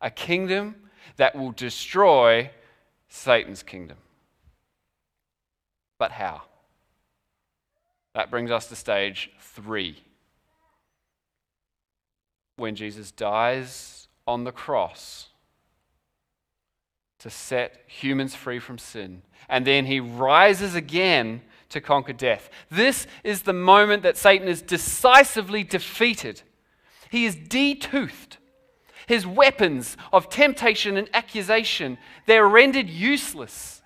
A 0.00 0.10
kingdom 0.10 0.74
that 1.16 1.36
will 1.36 1.52
destroy 1.52 2.50
Satan's 3.08 3.62
kingdom. 3.62 3.96
But 5.98 6.12
how? 6.12 6.42
That 8.14 8.30
brings 8.30 8.50
us 8.50 8.68
to 8.68 8.76
stage 8.76 9.30
three. 9.38 10.02
When 12.56 12.74
Jesus 12.74 13.10
dies 13.10 14.08
on 14.26 14.44
the 14.44 14.52
cross 14.52 15.28
to 17.24 17.30
set 17.30 17.80
humans 17.86 18.34
free 18.34 18.58
from 18.58 18.76
sin, 18.76 19.22
and 19.48 19.66
then 19.66 19.86
he 19.86 19.98
rises 19.98 20.74
again 20.74 21.40
to 21.70 21.80
conquer 21.80 22.12
death. 22.12 22.50
This 22.70 23.06
is 23.24 23.40
the 23.40 23.54
moment 23.54 24.02
that 24.02 24.18
Satan 24.18 24.46
is 24.46 24.60
decisively 24.60 25.64
defeated. 25.64 26.42
He 27.08 27.24
is 27.24 27.34
detoothed. 27.34 28.36
his 29.06 29.26
weapons 29.26 29.96
of 30.12 30.28
temptation 30.28 30.96
and 30.96 31.08
accusation, 31.14 31.98
they're 32.26 32.48
rendered 32.48 32.88
useless 32.88 33.82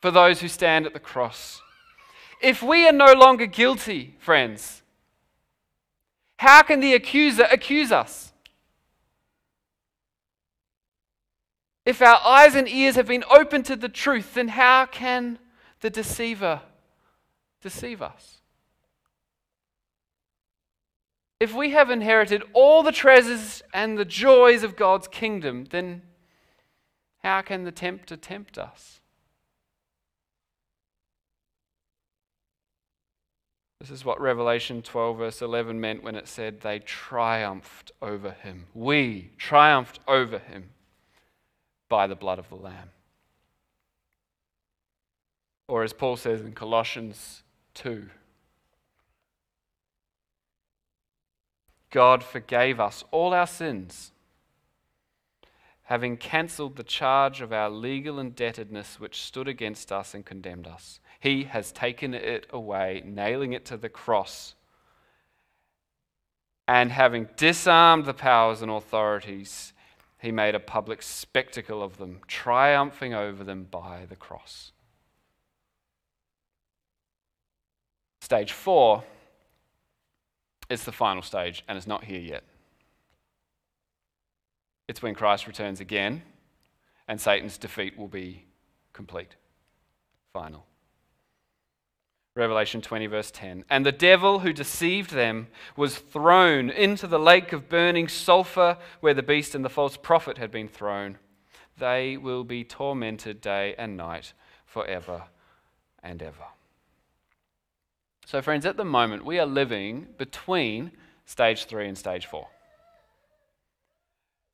for 0.00 0.10
those 0.10 0.40
who 0.40 0.48
stand 0.48 0.86
at 0.86 0.92
the 0.92 1.00
cross. 1.00 1.60
If 2.42 2.62
we 2.62 2.88
are 2.88 2.92
no 2.92 3.12
longer 3.12 3.46
guilty, 3.46 4.14
friends, 4.18 4.82
how 6.36 6.62
can 6.62 6.80
the 6.80 6.94
accuser 6.94 7.46
accuse 7.50 7.92
us? 7.92 8.29
If 11.90 12.00
our 12.00 12.20
eyes 12.24 12.54
and 12.54 12.68
ears 12.68 12.94
have 12.94 13.08
been 13.08 13.24
opened 13.28 13.64
to 13.64 13.74
the 13.74 13.88
truth, 13.88 14.34
then 14.34 14.46
how 14.46 14.86
can 14.86 15.40
the 15.80 15.90
deceiver 15.90 16.62
deceive 17.60 18.00
us? 18.00 18.42
If 21.40 21.52
we 21.52 21.70
have 21.70 21.90
inherited 21.90 22.44
all 22.52 22.84
the 22.84 22.92
treasures 22.92 23.64
and 23.74 23.98
the 23.98 24.04
joys 24.04 24.62
of 24.62 24.76
God's 24.76 25.08
kingdom, 25.08 25.64
then 25.70 26.02
how 27.24 27.40
can 27.40 27.64
the 27.64 27.72
tempter 27.72 28.16
tempt 28.16 28.56
us? 28.56 29.00
This 33.80 33.90
is 33.90 34.04
what 34.04 34.20
Revelation 34.20 34.80
12, 34.82 35.18
verse 35.18 35.42
11 35.42 35.80
meant 35.80 36.04
when 36.04 36.14
it 36.14 36.28
said 36.28 36.60
they 36.60 36.78
triumphed 36.78 37.90
over 38.00 38.30
him. 38.30 38.66
We 38.74 39.32
triumphed 39.38 39.98
over 40.06 40.38
him 40.38 40.68
by 41.90 42.06
the 42.06 42.14
blood 42.14 42.38
of 42.38 42.48
the 42.48 42.54
Lamb. 42.54 42.88
Or 45.68 45.84
as 45.84 45.92
Paul 45.92 46.16
says 46.16 46.40
in 46.40 46.52
Colossians 46.52 47.42
2, 47.74 48.08
God 51.90 52.22
forgave 52.22 52.80
us 52.80 53.04
all 53.10 53.34
our 53.34 53.46
sins, 53.46 54.12
having 55.82 56.16
cancelled 56.16 56.76
the 56.76 56.84
charge 56.84 57.40
of 57.40 57.52
our 57.52 57.68
legal 57.68 58.18
indebtedness 58.18 59.00
which 59.00 59.22
stood 59.22 59.48
against 59.48 59.90
us 59.90 60.14
and 60.14 60.24
condemned 60.24 60.68
us. 60.68 61.00
He 61.18 61.44
has 61.44 61.72
taken 61.72 62.14
it 62.14 62.46
away, 62.50 63.02
nailing 63.04 63.52
it 63.52 63.64
to 63.66 63.76
the 63.76 63.88
cross. 63.88 64.54
And 66.68 66.92
having 66.92 67.28
disarmed 67.36 68.04
the 68.04 68.14
powers 68.14 68.62
and 68.62 68.70
authorities, 68.70 69.72
he 70.20 70.30
made 70.30 70.54
a 70.54 70.60
public 70.60 71.02
spectacle 71.02 71.82
of 71.82 71.96
them, 71.96 72.20
triumphing 72.26 73.14
over 73.14 73.42
them 73.42 73.66
by 73.70 74.06
the 74.08 74.16
cross. 74.16 74.72
Stage 78.20 78.52
four 78.52 79.02
is 80.68 80.84
the 80.84 80.92
final 80.92 81.22
stage, 81.22 81.64
and 81.66 81.76
it's 81.76 81.86
not 81.86 82.04
here 82.04 82.20
yet. 82.20 82.44
It's 84.88 85.02
when 85.02 85.14
Christ 85.14 85.46
returns 85.46 85.80
again, 85.80 86.22
and 87.08 87.20
Satan's 87.20 87.56
defeat 87.56 87.98
will 87.98 88.08
be 88.08 88.44
complete, 88.92 89.36
final. 90.32 90.66
Revelation 92.34 92.80
20, 92.80 93.06
verse 93.06 93.30
10. 93.30 93.64
And 93.68 93.84
the 93.84 93.92
devil 93.92 94.40
who 94.40 94.52
deceived 94.52 95.10
them 95.10 95.48
was 95.76 95.98
thrown 95.98 96.70
into 96.70 97.06
the 97.06 97.18
lake 97.18 97.52
of 97.52 97.68
burning 97.68 98.06
sulfur 98.08 98.78
where 99.00 99.14
the 99.14 99.22
beast 99.22 99.54
and 99.54 99.64
the 99.64 99.68
false 99.68 99.96
prophet 99.96 100.38
had 100.38 100.50
been 100.50 100.68
thrown. 100.68 101.18
They 101.78 102.16
will 102.16 102.44
be 102.44 102.62
tormented 102.62 103.40
day 103.40 103.74
and 103.76 103.96
night 103.96 104.32
forever 104.64 105.24
and 106.02 106.22
ever. 106.22 106.44
So, 108.26 108.40
friends, 108.40 108.64
at 108.64 108.76
the 108.76 108.84
moment, 108.84 109.24
we 109.24 109.40
are 109.40 109.46
living 109.46 110.06
between 110.16 110.92
stage 111.24 111.64
three 111.64 111.88
and 111.88 111.98
stage 111.98 112.26
four. 112.26 112.46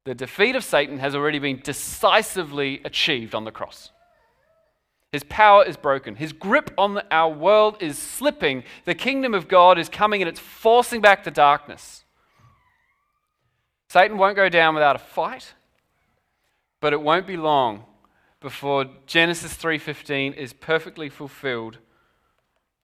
The 0.05 0.15
defeat 0.15 0.57
of 0.57 0.65
Satan 0.65 0.99
has 0.99 1.15
already 1.15 1.41
been 1.41 1.61
decisively 1.63 2.81
achieved 2.85 3.35
on 3.35 3.45
the 3.45 3.51
cross. 3.51 3.91
His 5.17 5.25
power 5.25 5.65
is 5.65 5.79
broken. 5.79 6.17
His 6.17 6.35
grip 6.35 6.75
on 6.77 7.01
our 7.11 7.33
world 7.33 7.79
is 7.81 7.97
slipping. 7.97 8.65
The 8.85 8.95
kingdom 8.95 9.33
of 9.33 9.49
God 9.49 9.79
is 9.79 9.89
coming 9.89 10.21
and 10.21 10.29
it's 10.29 10.39
forcing 10.39 11.01
back 11.01 11.25
the 11.25 11.31
darkness. 11.31 12.05
Satan 13.89 14.19
won't 14.19 14.37
go 14.37 14.51
down 14.51 14.75
without 14.75 14.95
a 14.95 14.99
fight, 14.99 15.55
but 16.81 16.93
it 16.93 17.01
won't 17.01 17.27
be 17.27 17.39
long 17.39 17.87
before 18.41 18.91
Genesis 19.07 19.55
3:15 19.55 20.35
is 20.35 20.53
perfectly 20.53 21.09
fulfilled. 21.09 21.79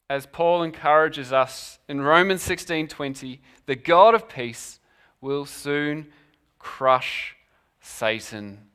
As 0.09 0.25
Paul 0.25 0.62
encourages 0.62 1.35
us 1.35 1.81
in 1.87 2.01
Romans 2.01 2.42
16:20, 2.42 3.42
the 3.66 3.77
God 3.77 4.14
of 4.14 4.27
peace 4.27 4.81
will 5.21 5.45
soon 5.45 6.11
crush 6.59 7.37
Satan 7.83 8.71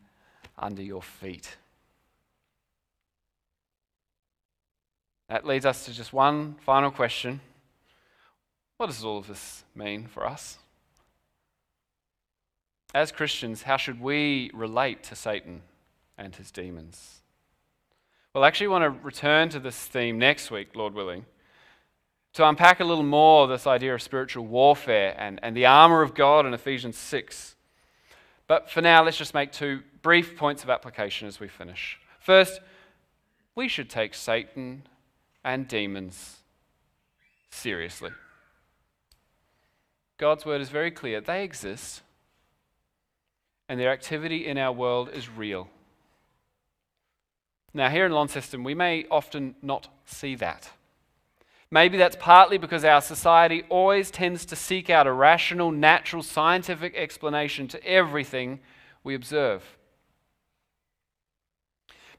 under 0.60 0.84
your 0.84 1.02
feet. 1.02 1.58
That 5.30 5.46
leads 5.46 5.66
us 5.66 5.86
to 5.86 5.94
just 5.94 6.14
one 6.14 6.56
final 6.66 6.90
question. 6.90 7.42
What 8.78 8.88
does 8.88 9.04
all 9.04 9.18
of 9.18 9.28
this 9.28 9.64
mean 9.76 10.08
for 10.08 10.26
us? 10.26 10.58
As 12.94 13.12
Christians, 13.12 13.64
how 13.64 13.78
should 13.78 14.00
we 14.02 14.50
relate 14.54 15.04
to 15.04 15.16
Satan 15.16 15.62
and 16.18 16.36
his 16.36 16.52
demons? 16.52 17.22
Well, 18.34 18.44
I 18.44 18.48
actually 18.48 18.68
want 18.68 18.84
to 18.84 19.06
return 19.06 19.50
to 19.50 19.60
this 19.60 19.78
theme 19.78 20.18
next 20.18 20.52
week, 20.52 20.76
Lord 20.76 20.94
willing, 20.94 21.26
to 22.34 22.48
unpack 22.48 22.80
a 22.80 22.86
little 22.86 23.04
more 23.04 23.48
this 23.48 23.68
idea 23.68 23.96
of 23.96 24.02
spiritual 24.02 24.46
warfare 24.46 25.16
and, 25.18 25.40
and 25.44 25.58
the 25.58 25.66
armor 25.66 26.02
of 26.02 26.14
God 26.14 26.46
in 26.46 26.54
Ephesians 26.54 26.98
6. 26.98 27.56
But 28.48 28.70
for 28.70 28.82
now, 28.82 29.04
let's 29.04 29.18
just 29.18 29.34
make 29.34 29.52
two 29.52 29.82
brief 30.02 30.38
points 30.38 30.64
of 30.64 30.70
application 30.70 31.28
as 31.28 31.40
we 31.40 31.48
finish. 31.48 32.00
First, 32.20 32.62
we 33.56 33.68
should 33.68 33.90
take 33.90 34.14
Satan 34.14 34.84
and 35.48 35.66
demons 35.66 36.40
seriously. 37.50 38.12
God's 40.18 40.46
word 40.46 40.60
is 40.60 40.68
very 40.68 40.92
clear. 40.92 41.22
They 41.22 41.46
exist, 41.46 42.02
and 43.70 43.80
their 43.80 43.94
activity 43.94 44.46
in 44.46 44.58
our 44.58 44.74
world 44.74 45.10
is 45.14 45.30
real. 45.30 45.70
Now, 47.74 47.90
here 47.90 48.06
in 48.06 48.12
Launceston, 48.12 48.66
we 48.66 48.76
may 48.76 49.06
often 49.10 49.56
not 49.62 49.88
see 50.06 50.36
that. 50.36 50.70
Maybe 51.72 51.98
that's 51.98 52.18
partly 52.20 52.58
because 52.58 52.84
our 52.84 53.02
society 53.02 53.64
always 53.70 54.12
tends 54.12 54.44
to 54.48 54.56
seek 54.58 54.90
out 54.90 55.08
a 55.08 55.14
rational, 55.14 55.72
natural, 55.72 56.24
scientific 56.24 56.94
explanation 56.94 57.70
to 57.70 57.82
everything 57.86 58.60
we 59.02 59.16
observe. 59.16 59.77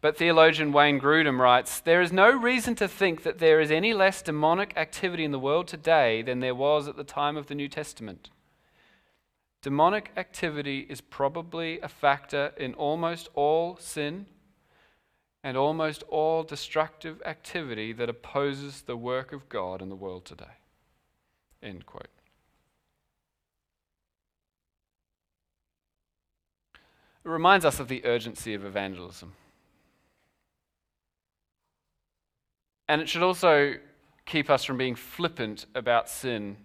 But 0.01 0.17
theologian 0.17 0.73
Wayne 0.73 1.01
Grudem 1.01 1.41
writes 1.41 1.81
There 1.81 2.01
is 2.01 2.13
no 2.13 2.31
reason 2.31 2.75
to 2.77 2.87
think 2.87 3.25
that 3.25 3.39
there 3.39 3.61
is 3.61 3.71
any 3.71 3.93
less 3.93 4.23
demonic 4.23 4.73
activity 4.77 5.25
in 5.25 5.33
the 5.33 5.39
world 5.39 5.67
today 5.67 6.23
than 6.23 6.41
there 6.41 6.55
was 6.55 6.87
at 6.87 6.97
the 6.97 7.05
time 7.05 7.37
of 7.37 7.49
the 7.49 7.55
New 7.55 7.69
Testament. 7.69 8.31
Demonic 9.61 10.13
activity 10.17 10.87
is 10.89 11.01
probably 11.01 11.81
a 11.81 11.89
factor 11.89 12.53
in 12.57 12.75
almost 12.75 13.29
all 13.35 13.77
sin 13.77 14.27
and 15.43 15.57
almost 15.57 16.05
all 16.05 16.45
destructive 16.45 17.21
activity 17.25 17.93
that 17.93 18.09
opposes 18.09 18.83
the 18.83 18.97
work 18.97 19.33
of 19.33 19.49
God 19.49 19.83
in 19.83 19.89
the 19.89 19.97
world 19.97 20.25
today. 20.25 20.59
End 21.61 21.87
quote. 21.87 22.07
It 27.25 27.29
reminds 27.29 27.65
us 27.65 27.81
of 27.81 27.89
the 27.89 28.05
urgency 28.05 28.55
of 28.55 28.65
evangelism. 28.65 29.33
And 32.89 33.01
it 33.03 33.09
should 33.09 33.23
also 33.23 33.75
keep 34.25 34.49
us 34.49 34.65
from 34.65 34.79
being 34.79 34.95
flippant 34.95 35.67
about 35.75 36.09
sin 36.09 36.57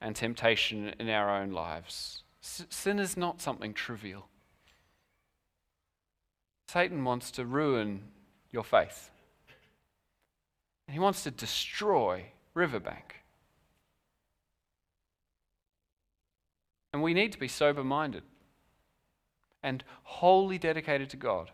and 0.00 0.14
temptation 0.14 0.94
in 0.98 1.08
our 1.08 1.30
own 1.30 1.52
lives. 1.52 2.24
Sin 2.40 2.98
is 2.98 3.16
not 3.16 3.40
something 3.40 3.72
trivial. 3.72 4.28
Satan 6.68 7.04
wants 7.04 7.30
to 7.32 7.44
ruin 7.44 8.02
your 8.50 8.64
faith. 8.64 9.10
He 10.88 10.98
wants 10.98 11.22
to 11.24 11.30
destroy 11.30 12.24
Riverbank. 12.54 13.16
And 16.92 17.02
we 17.02 17.14
need 17.14 17.32
to 17.32 17.38
be 17.38 17.48
sober 17.48 17.84
minded 17.84 18.24
and 19.62 19.84
wholly 20.02 20.58
dedicated 20.58 21.08
to 21.10 21.16
God 21.16 21.50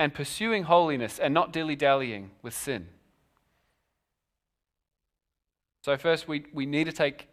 and 0.00 0.14
pursuing 0.14 0.62
holiness 0.62 1.18
and 1.18 1.34
not 1.34 1.52
dilly 1.52 1.76
dallying 1.76 2.30
with 2.40 2.54
sin. 2.54 2.88
So, 5.82 5.94
first, 5.98 6.26
we, 6.26 6.46
we 6.54 6.64
need 6.64 6.84
to 6.84 6.92
take 6.92 7.28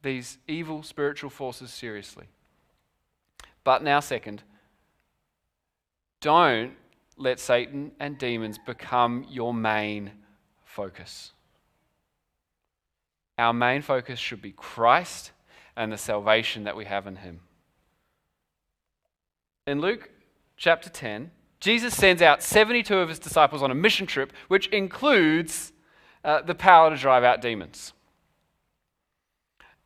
these 0.00 0.38
evil 0.46 0.84
spiritual 0.84 1.28
forces 1.28 1.72
seriously. 1.72 2.26
But 3.64 3.82
now, 3.82 3.98
second, 3.98 4.44
don't 6.20 6.74
let 7.16 7.40
Satan 7.40 7.90
and 7.98 8.16
demons 8.16 8.58
become 8.64 9.26
your 9.28 9.52
main 9.52 10.12
focus. 10.64 11.32
Our 13.38 13.52
main 13.52 13.82
focus 13.82 14.20
should 14.20 14.40
be 14.40 14.52
Christ 14.52 15.32
and 15.76 15.90
the 15.90 15.98
salvation 15.98 16.62
that 16.62 16.76
we 16.76 16.84
have 16.84 17.08
in 17.08 17.16
Him. 17.16 17.40
in 19.66 19.80
Luke 19.80 20.10
chapter 20.56 20.88
10, 20.88 21.32
Jesus 21.64 21.96
sends 21.96 22.20
out 22.20 22.42
72 22.42 22.94
of 22.94 23.08
his 23.08 23.18
disciples 23.18 23.62
on 23.62 23.70
a 23.70 23.74
mission 23.74 24.06
trip, 24.06 24.34
which 24.48 24.66
includes 24.66 25.72
uh, 26.22 26.42
the 26.42 26.54
power 26.54 26.90
to 26.90 26.96
drive 26.96 27.24
out 27.24 27.40
demons. 27.40 27.94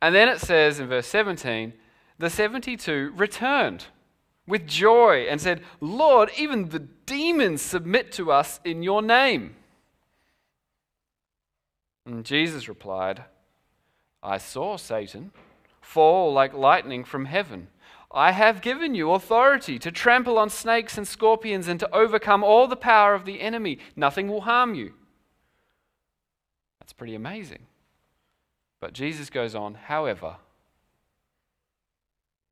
And 0.03 0.13
then 0.13 0.29
it 0.29 0.41
says 0.41 0.81
in 0.81 0.89
verse 0.89 1.07
17, 1.07 1.73
the 2.19 2.31
72 2.31 3.13
returned 3.15 3.85
with 4.45 4.67
joy 4.67 5.29
and 5.31 5.41
said, 5.41 5.63
Lord, 5.81 6.33
even 6.37 6.71
the 6.71 6.81
demons 6.81 7.63
submit 7.63 8.11
to 8.13 8.33
us 8.33 8.59
in 8.65 8.83
your 8.83 9.01
name. 9.01 9.55
And 12.05 12.25
Jesus 12.25 12.69
replied, 12.69 13.23
I 14.21 14.39
saw 14.39 14.79
Satan 14.79 15.31
fall 15.81 16.33
like 16.33 16.55
lightning 16.55 17.05
from 17.05 17.27
heaven. 17.27 17.69
I 18.11 18.33
have 18.33 18.63
given 18.63 18.95
you 18.95 19.13
authority 19.13 19.79
to 19.81 19.93
trample 19.93 20.39
on 20.39 20.49
snakes 20.49 20.97
and 20.97 21.07
scorpions 21.07 21.69
and 21.69 21.79
to 21.81 21.95
overcome 21.95 22.43
all 22.43 22.67
the 22.67 22.77
power 22.77 23.15
of 23.15 23.27
the 23.27 23.41
enemy. 23.41 23.79
Nothing 23.97 24.29
will 24.29 24.43
harm 24.43 24.75
you. 24.75 24.95
That's 26.81 26.95
pretty 26.95 27.15
amazing. 27.15 27.67
But 28.81 28.95
Jesus 28.95 29.29
goes 29.29 29.55
on, 29.55 29.75
however, 29.75 30.37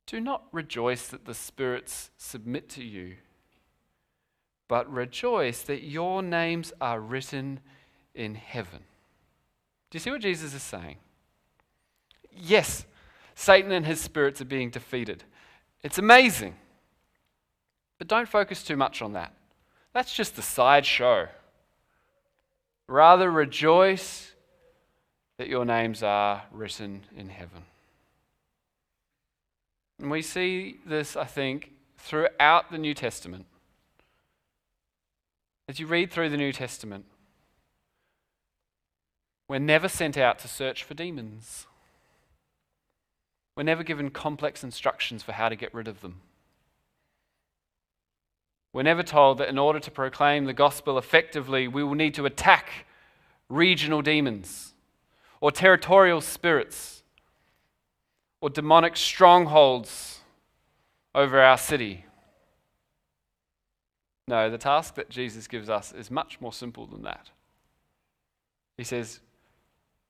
do 0.05 0.19
not 0.21 0.43
rejoice 0.51 1.07
that 1.07 1.25
the 1.25 1.33
spirits 1.33 2.11
submit 2.17 2.69
to 2.69 2.83
you, 2.83 3.15
but 4.67 4.91
rejoice 4.91 5.61
that 5.63 5.83
your 5.83 6.21
names 6.21 6.71
are 6.79 6.99
written 6.99 7.61
in 8.13 8.35
heaven. 8.35 8.79
Do 9.89 9.95
you 9.95 9.99
see 9.99 10.11
what 10.11 10.21
Jesus 10.21 10.53
is 10.53 10.61
saying? 10.61 10.97
Yes, 12.31 12.85
Satan 13.35 13.71
and 13.71 13.85
his 13.85 13.99
spirits 13.99 14.39
are 14.41 14.45
being 14.45 14.69
defeated. 14.69 15.23
It's 15.87 15.97
amazing. 15.97 16.53
But 17.97 18.09
don't 18.09 18.27
focus 18.27 18.61
too 18.61 18.75
much 18.75 19.01
on 19.01 19.13
that. 19.13 19.31
That's 19.93 20.13
just 20.13 20.35
the 20.35 20.41
sideshow. 20.41 21.29
Rather, 22.89 23.31
rejoice 23.31 24.33
that 25.37 25.47
your 25.47 25.63
names 25.63 26.03
are 26.03 26.43
written 26.51 27.05
in 27.15 27.29
heaven. 27.29 27.63
And 29.97 30.11
we 30.11 30.21
see 30.21 30.75
this, 30.85 31.15
I 31.15 31.23
think, 31.23 31.71
throughout 31.97 32.69
the 32.69 32.77
New 32.77 32.93
Testament. 32.93 33.45
As 35.69 35.79
you 35.79 35.87
read 35.87 36.11
through 36.11 36.31
the 36.31 36.35
New 36.35 36.51
Testament, 36.51 37.05
we're 39.47 39.59
never 39.59 39.87
sent 39.87 40.17
out 40.17 40.37
to 40.39 40.49
search 40.49 40.83
for 40.83 40.95
demons. 40.95 41.65
We're 43.57 43.63
never 43.63 43.81
given 43.81 44.11
complex 44.11 44.63
instructions 44.63 45.23
for 45.23 45.31
how 45.31 45.49
to 45.49 45.55
get 45.55 45.73
rid 45.73 45.87
of 45.87 46.01
them. 46.01 46.21
We're 48.71 48.83
never 48.83 49.01
told 49.01 49.39
that 49.39 49.49
in 49.49 49.57
order 49.57 49.79
to 49.79 49.89
proclaim 49.89 50.45
the 50.45 50.53
gospel 50.53 50.99
effectively, 50.99 51.67
we 51.67 51.83
will 51.83 51.95
need 51.95 52.13
to 52.13 52.27
attack 52.27 52.85
regional 53.49 54.03
demons 54.03 54.75
or 55.41 55.51
territorial 55.51 56.21
spirits 56.21 57.01
or 58.41 58.51
demonic 58.51 58.95
strongholds 58.95 60.19
over 61.15 61.41
our 61.41 61.57
city. 61.57 62.05
No, 64.27 64.51
the 64.51 64.59
task 64.59 64.93
that 64.95 65.09
Jesus 65.09 65.47
gives 65.47 65.67
us 65.67 65.93
is 65.93 66.11
much 66.11 66.39
more 66.39 66.53
simple 66.53 66.85
than 66.85 67.01
that. 67.01 67.31
He 68.77 68.83
says, 68.83 69.19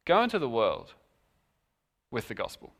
Go 0.03 0.21
into 0.21 0.37
the 0.37 0.49
world 0.49 0.95
with 2.11 2.27
the 2.27 2.35
gospel. 2.35 2.73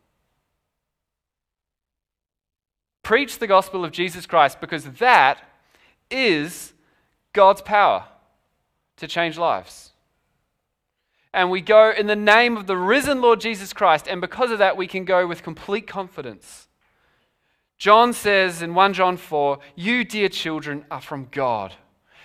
Preach 3.08 3.40
the 3.40 3.48
gospel 3.48 3.86
of 3.86 3.94
Jesus 3.94 4.26
Christ 4.26 4.60
because 4.60 4.84
that 4.84 5.42
is 6.12 6.74
God's 7.32 7.62
power 7.62 8.04
to 8.98 9.08
change 9.08 9.38
lives. 9.38 9.94
And 11.34 11.50
we 11.50 11.62
go 11.62 11.90
in 11.90 12.08
the 12.08 12.18
name 12.18 12.58
of 12.58 12.68
the 12.68 12.76
risen 12.76 13.22
Lord 13.22 13.40
Jesus 13.40 13.72
Christ, 13.72 14.10
and 14.10 14.20
because 14.20 14.52
of 14.52 14.60
that, 14.60 14.76
we 14.76 14.88
can 14.88 15.06
go 15.06 15.26
with 15.26 15.42
complete 15.42 15.88
confidence. 15.88 16.68
John 17.78 18.12
says 18.12 18.62
in 18.62 18.76
1 18.76 18.92
John 18.92 19.16
4 19.16 19.60
You, 19.78 20.04
dear 20.04 20.28
children, 20.28 20.84
are 20.92 21.00
from 21.00 21.30
God, 21.32 21.76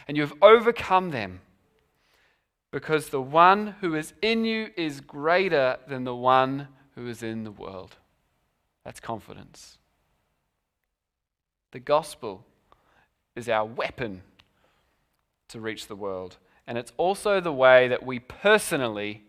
and 0.09 0.17
you 0.17 0.25
have 0.25 0.35
overcome 0.43 1.13
them 1.13 1.43
because 2.73 3.11
the 3.11 3.23
one 3.23 3.77
who 3.83 3.95
is 3.95 4.15
in 4.21 4.45
you 4.45 4.71
is 4.77 5.01
greater 5.01 5.79
than 5.87 6.03
the 6.03 6.17
one 6.17 6.67
who 6.97 7.07
is 7.07 7.23
in 7.23 7.45
the 7.45 7.53
world. 7.53 7.95
That's 8.85 8.99
confidence. 8.99 9.79
The 11.73 11.81
gospel 11.81 12.45
is 13.35 13.49
our 13.49 13.65
weapon 13.65 14.23
to 15.49 15.61
reach 15.61 15.87
the 15.87 15.97
world, 15.97 16.37
and 16.67 16.79
it's 16.79 16.93
also 16.97 17.41
the 17.41 17.53
way 17.53 17.89
that 17.89 18.05
we 18.05 18.19
personally 18.19 19.25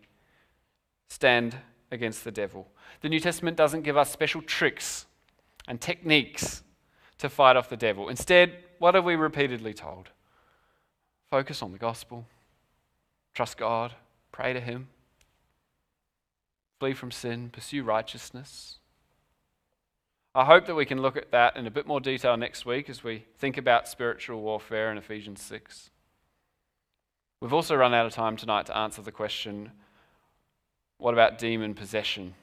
stand 1.08 1.56
against 1.90 2.24
the 2.24 2.30
devil. 2.30 2.68
The 3.00 3.08
New 3.08 3.20
Testament 3.20 3.56
doesn't 3.56 3.82
give 3.82 3.96
us 3.96 4.10
special 4.10 4.42
tricks 4.42 5.06
and 5.66 5.80
techniques 5.80 6.62
to 7.18 7.28
fight 7.28 7.56
off 7.56 7.68
the 7.68 7.76
devil. 7.76 8.08
Instead, 8.08 8.52
what 8.78 8.94
are 8.94 9.02
we 9.02 9.16
repeatedly 9.16 9.74
told? 9.74 10.10
Focus 11.30 11.62
on 11.62 11.72
the 11.72 11.78
gospel 11.78 12.26
Trust 13.34 13.56
God, 13.56 13.94
pray 14.30 14.52
to 14.52 14.60
Him, 14.60 14.88
flee 16.78 16.92
from 16.92 17.10
sin, 17.10 17.50
pursue 17.50 17.82
righteousness. 17.82 18.78
I 20.36 20.44
hope 20.44 20.66
that 20.66 20.74
we 20.74 20.84
can 20.84 21.00
look 21.00 21.16
at 21.16 21.30
that 21.30 21.56
in 21.56 21.66
a 21.66 21.70
bit 21.70 21.86
more 21.86 22.00
detail 22.00 22.36
next 22.36 22.66
week 22.66 22.90
as 22.90 23.04
we 23.04 23.24
think 23.38 23.56
about 23.56 23.86
spiritual 23.86 24.40
warfare 24.40 24.90
in 24.90 24.98
Ephesians 24.98 25.40
6. 25.42 25.90
We've 27.40 27.52
also 27.52 27.76
run 27.76 27.94
out 27.94 28.06
of 28.06 28.12
time 28.12 28.36
tonight 28.36 28.66
to 28.66 28.76
answer 28.76 29.00
the 29.00 29.12
question 29.12 29.70
what 30.98 31.12
about 31.12 31.38
demon 31.38 31.74
possession? 31.74 32.34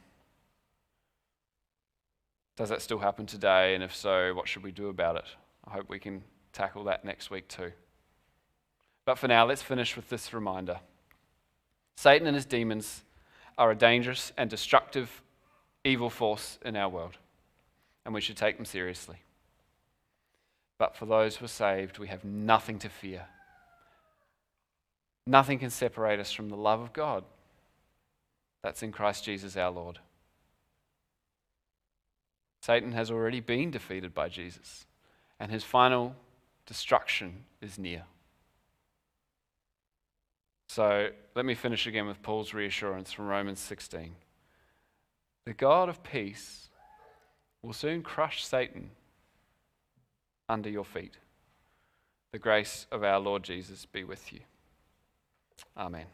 Does 2.58 2.70
that 2.70 2.82
still 2.82 3.00
happen 3.00 3.26
today? 3.26 3.74
And 3.74 3.84
if 3.84 3.96
so, 3.96 4.34
what 4.34 4.48
should 4.48 4.64
we 4.64 4.72
do 4.72 4.88
about 4.88 5.16
it? 5.16 5.26
I 5.66 5.72
hope 5.72 5.90
we 5.90 6.00
can 6.00 6.24
tackle 6.54 6.84
that 6.86 7.04
next 7.04 7.32
week 7.32 7.48
too. 7.48 7.72
But 9.04 9.18
for 9.18 9.28
now, 9.28 9.46
let's 9.46 9.62
finish 9.62 9.96
with 9.96 10.10
this 10.10 10.34
reminder 10.34 10.80
Satan 11.96 12.28
and 12.28 12.36
his 12.36 12.46
demons 12.46 13.04
are 13.58 13.72
a 13.72 13.76
dangerous 13.76 14.32
and 14.38 14.50
destructive 14.50 15.24
evil 15.84 16.10
force 16.10 16.60
in 16.64 16.76
our 16.76 16.90
world, 16.90 17.18
and 18.06 18.14
we 18.14 18.22
should 18.22 18.38
take 18.38 18.58
them 18.58 18.66
seriously. 18.66 19.18
But 20.78 20.96
for 20.96 21.06
those 21.06 21.36
who 21.36 21.46
are 21.46 21.50
saved, 21.50 22.00
we 22.00 22.08
have 22.08 22.26
nothing 22.26 22.80
to 22.80 22.90
fear. 22.90 23.26
Nothing 25.28 25.60
can 25.60 25.70
separate 25.70 26.20
us 26.20 26.32
from 26.32 26.50
the 26.50 26.56
love 26.56 26.82
of 26.82 26.94
God. 26.94 27.24
That's 28.64 28.84
in 28.84 28.92
Christ 28.92 29.24
Jesus 29.24 29.56
our 29.56 29.72
Lord. 29.72 30.00
Satan 32.62 32.92
has 32.92 33.10
already 33.10 33.40
been 33.40 33.72
defeated 33.72 34.14
by 34.14 34.30
Jesus, 34.30 34.86
and 35.40 35.52
his 35.52 35.64
final 35.64 36.16
destruction 36.66 37.46
is 37.62 37.80
near. 37.80 38.04
So 40.70 41.10
let 41.36 41.46
me 41.46 41.54
finish 41.54 41.86
again 41.86 42.08
with 42.08 42.22
Paul's 42.22 42.54
reassurance 42.54 43.12
from 43.12 43.28
Romans 43.28 43.60
16. 43.60 44.16
The 45.46 45.54
God 45.54 45.90
of 45.90 46.02
peace 46.04 46.70
will 47.62 47.74
soon 47.74 48.02
crush 48.02 48.46
Satan 48.46 48.92
under 50.50 50.70
your 50.70 50.86
feet. 50.86 51.18
The 52.32 52.40
grace 52.40 52.88
of 52.92 53.04
our 53.04 53.20
Lord 53.20 53.44
Jesus 53.44 53.86
be 53.86 54.04
with 54.04 54.32
you. 54.34 54.40
Amen. 55.78 56.06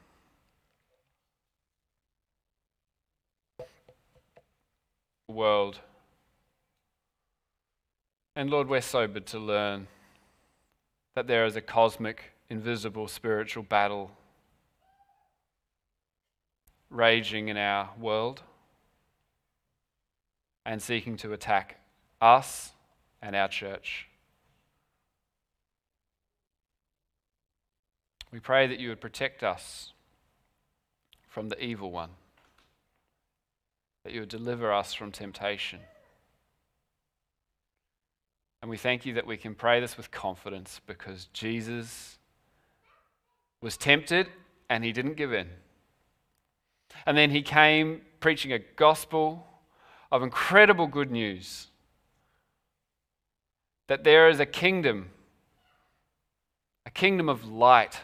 World. 5.28 5.80
And 8.36 8.50
Lord, 8.50 8.70
we're 8.70 8.82
sobered 8.82 9.26
to 9.28 9.40
learn 9.40 9.88
that 11.16 11.28
there 11.28 11.46
is 11.46 11.56
a 11.56 11.62
cosmic, 11.62 12.32
invisible 12.50 13.08
spiritual 13.08 13.64
battle 13.64 14.12
raging 16.90 17.50
in 17.50 17.58
our 17.58 17.90
world 18.00 18.44
and 20.68 20.82
seeking 20.82 21.16
to 21.16 21.32
attack 21.32 21.80
us 22.20 22.74
and 23.22 23.38
our 23.38 23.48
church. 23.48 24.08
We 28.34 28.42
pray 28.42 28.68
that 28.68 28.78
you 28.78 28.90
would 28.90 29.00
protect 29.00 29.44
us 29.44 29.94
from 31.30 31.48
the 31.48 31.64
evil 31.64 31.90
one, 31.90 32.10
that 34.04 34.12
you 34.12 34.20
would 34.20 34.30
deliver 34.30 34.74
us 34.74 34.94
from 34.94 35.10
temptation. 35.10 35.80
And 38.62 38.70
we 38.70 38.76
thank 38.76 39.06
you 39.06 39.14
that 39.14 39.26
we 39.26 39.38
can 39.38 39.56
pray 39.56 39.80
this 39.80 39.96
with 39.96 40.12
confidence 40.12 40.82
because 40.86 41.30
Jesus 41.32 42.20
was 43.62 43.78
tempted 43.78 44.28
and 44.70 44.84
he 44.84 44.92
didn't 44.92 45.14
give 45.14 45.32
in. 45.32 45.48
And 47.06 47.18
then 47.18 47.30
he 47.30 47.42
came 47.42 48.02
preaching 48.20 48.52
a 48.52 48.60
gospel 48.60 49.48
of 50.12 50.24
incredible 50.24 50.88
good 50.88 51.12
news. 51.12 51.68
that 53.88 54.04
there 54.04 54.30
is 54.30 54.40
a 54.40 54.46
kingdom, 54.46 55.10
a 56.86 56.90
kingdom 56.90 57.30
of 57.30 57.46
light 57.46 58.02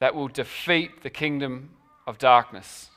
that 0.00 0.14
will 0.14 0.28
defeat 0.28 1.02
the 1.02 1.10
kingdom 1.10 1.70
of 2.06 2.18
darkness. 2.18 2.90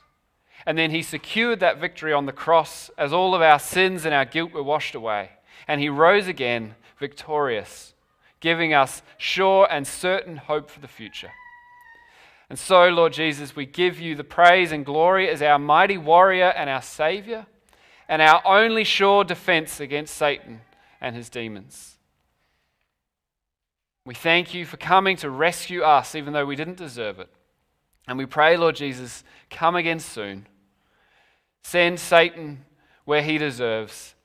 And 0.66 0.76
then 0.76 0.90
he 0.90 1.02
secured 1.02 1.60
that 1.60 1.80
victory 1.80 2.12
on 2.12 2.26
the 2.26 2.32
cross 2.32 2.90
as 2.98 3.12
all 3.12 3.34
of 3.34 3.40
our 3.40 3.58
sins 3.58 4.04
and 4.04 4.14
our 4.14 4.26
guilt 4.26 4.52
were 4.52 4.62
washed 4.62 4.94
away. 4.94 5.30
And 5.66 5.80
he 5.80 5.88
rose 5.88 6.26
again 6.26 6.74
victorious, 6.98 7.94
giving 8.40 8.74
us 8.74 9.02
sure 9.16 9.66
and 9.70 9.86
certain 9.86 10.36
hope 10.36 10.68
for 10.68 10.80
the 10.80 10.88
future. 10.88 11.30
And 12.50 12.58
so, 12.58 12.88
Lord 12.88 13.12
Jesus, 13.12 13.54
we 13.54 13.64
give 13.64 14.00
you 14.00 14.16
the 14.16 14.24
praise 14.24 14.72
and 14.72 14.84
glory 14.84 15.28
as 15.28 15.40
our 15.40 15.58
mighty 15.58 15.96
warrior 15.96 16.48
and 16.48 16.68
our 16.68 16.82
Savior, 16.82 17.46
and 18.10 18.20
our 18.20 18.42
only 18.44 18.82
sure 18.82 19.22
defense 19.22 19.78
against 19.78 20.16
Satan 20.16 20.62
and 21.00 21.14
his 21.14 21.30
demons. 21.30 21.96
We 24.04 24.14
thank 24.14 24.52
you 24.52 24.66
for 24.66 24.76
coming 24.76 25.16
to 25.18 25.30
rescue 25.30 25.82
us, 25.82 26.16
even 26.16 26.32
though 26.32 26.44
we 26.44 26.56
didn't 26.56 26.76
deserve 26.76 27.20
it. 27.20 27.28
And 28.08 28.18
we 28.18 28.26
pray, 28.26 28.56
Lord 28.56 28.74
Jesus, 28.74 29.22
come 29.48 29.76
again 29.76 30.00
soon. 30.00 30.48
Send 31.62 32.00
Satan 32.00 32.64
where 33.04 33.22
he 33.22 33.38
deserves 33.38 34.16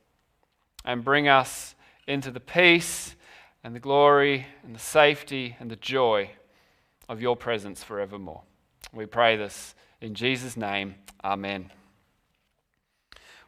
and 0.84 1.04
bring 1.04 1.28
us 1.28 1.76
into 2.08 2.32
the 2.32 2.40
peace 2.40 3.16
and 3.64 3.76
the 3.76 3.80
glory 3.80 4.48
and 4.64 4.74
the 4.74 4.80
safety 4.80 5.58
and 5.60 5.70
the 5.70 5.76
joy 5.76 6.32
of 7.08 7.22
your 7.22 7.36
presence 7.36 7.84
forevermore. 7.84 8.42
We 8.92 9.06
pray 9.06 9.38
this 9.38 9.76
in 10.02 10.16
Jesus' 10.16 10.58
name. 10.58 10.96
Amen. 11.24 11.70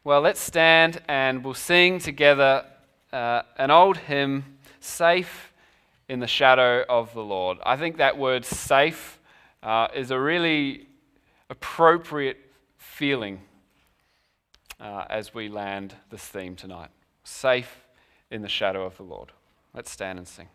Well, 0.07 0.21
let's 0.21 0.39
stand 0.39 1.01
and 1.09 1.43
we'll 1.43 1.53
sing 1.53 1.99
together 1.99 2.63
uh, 3.11 3.41
an 3.57 3.71
old 3.71 3.97
hymn, 3.97 4.57
Safe 4.79 5.51
in 6.07 6.21
the 6.21 6.27
Shadow 6.27 6.85
of 6.87 7.13
the 7.13 7.25
Lord. 7.25 7.57
I 7.65 7.75
think 7.75 7.97
that 7.97 8.17
word 8.17 8.45
safe 8.45 9.19
uh, 9.61 9.89
is 9.93 10.09
a 10.09 10.17
really 10.17 10.87
appropriate 11.49 12.37
feeling 12.77 13.41
uh, 14.79 15.03
as 15.09 15.33
we 15.33 15.49
land 15.49 15.93
this 16.09 16.23
theme 16.23 16.55
tonight. 16.55 16.91
Safe 17.25 17.83
in 18.31 18.41
the 18.41 18.47
shadow 18.47 18.85
of 18.85 18.95
the 18.95 19.03
Lord. 19.03 19.33
Let's 19.73 19.91
stand 19.91 20.19
and 20.19 20.27
sing. 20.27 20.47